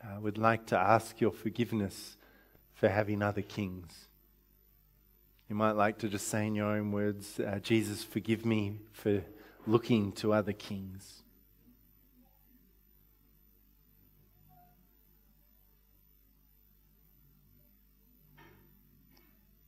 I 0.04 0.18
uh, 0.18 0.20
would 0.20 0.38
like 0.38 0.66
to 0.68 0.78
ask 0.78 1.22
your 1.22 1.32
forgiveness 1.32 2.18
for 2.74 2.90
having 2.90 3.22
other 3.22 3.42
kings. 3.42 3.94
You 5.48 5.56
might 5.56 5.78
like 5.78 5.98
to 6.00 6.10
just 6.10 6.28
say 6.28 6.46
in 6.46 6.56
your 6.56 6.68
own 6.68 6.92
words, 6.92 7.40
uh, 7.40 7.60
Jesus, 7.60 8.04
forgive 8.04 8.46
me 8.46 8.82
for 8.92 9.24
looking 9.66 10.12
to 10.12 10.34
other 10.34 10.52
kings. 10.52 11.24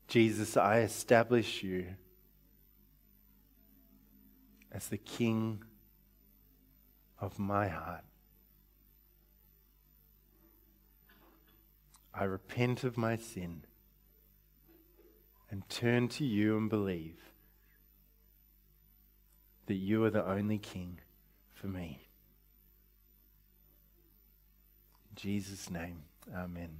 Jesus, 0.08 0.56
I 0.56 0.80
establish 0.80 1.64
you 1.64 1.88
as 4.72 4.88
the 4.88 4.98
King 4.98 5.64
of 7.20 7.38
my 7.38 7.68
heart. 7.68 8.04
I 12.14 12.24
repent 12.24 12.84
of 12.84 12.98
my 12.98 13.18
sin 13.18 13.64
and 15.52 15.68
turn 15.70 16.08
to 16.10 16.26
you 16.26 16.58
and 16.58 16.70
believe 16.70 17.20
that 19.68 19.76
you 19.76 20.04
are 20.04 20.10
the 20.10 20.26
only 20.26 20.58
King 20.58 21.00
for 21.54 21.68
me. 21.68 22.08
In 25.10 25.16
Jesus' 25.16 25.70
name, 25.70 26.04
amen. 26.34 26.80